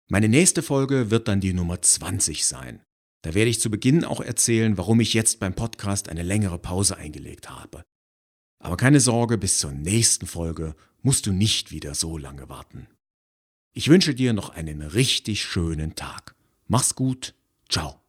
Meine 0.08 0.30
nächste 0.30 0.62
Folge 0.62 1.10
wird 1.10 1.28
dann 1.28 1.42
die 1.42 1.54
Nummer 1.54 1.82
20 1.82 2.46
sein. 2.46 2.82
Da 3.24 3.34
werde 3.34 3.50
ich 3.50 3.60
zu 3.60 3.72
Beginn 3.72 4.04
auch 4.06 4.22
erzählen, 4.22 4.78
warum 4.78 5.00
ich 5.00 5.16
jetzt 5.16 5.40
beim 5.40 5.56
Podcast 5.56 6.10
eine 6.10 6.22
längere 6.22 6.60
Pause 6.60 6.98
eingelegt 6.98 7.50
habe. 7.50 7.84
Aber 8.60 8.78
keine 8.78 9.00
Sorge, 9.00 9.38
bis 9.38 9.58
zur 9.58 9.72
nächsten 9.72 10.28
Folge 10.28 10.76
musst 11.02 11.26
du 11.26 11.32
nicht 11.32 11.72
wieder 11.72 11.96
so 11.96 12.18
lange 12.18 12.50
warten. 12.50 12.88
Ich 13.74 13.90
wünsche 13.90 14.16
dir 14.16 14.34
noch 14.34 14.50
einen 14.50 14.82
richtig 14.82 15.44
schönen 15.44 15.96
Tag. 15.96 16.36
Mach's 16.68 16.96
gut. 16.96 17.34
Ciao. 17.68 18.05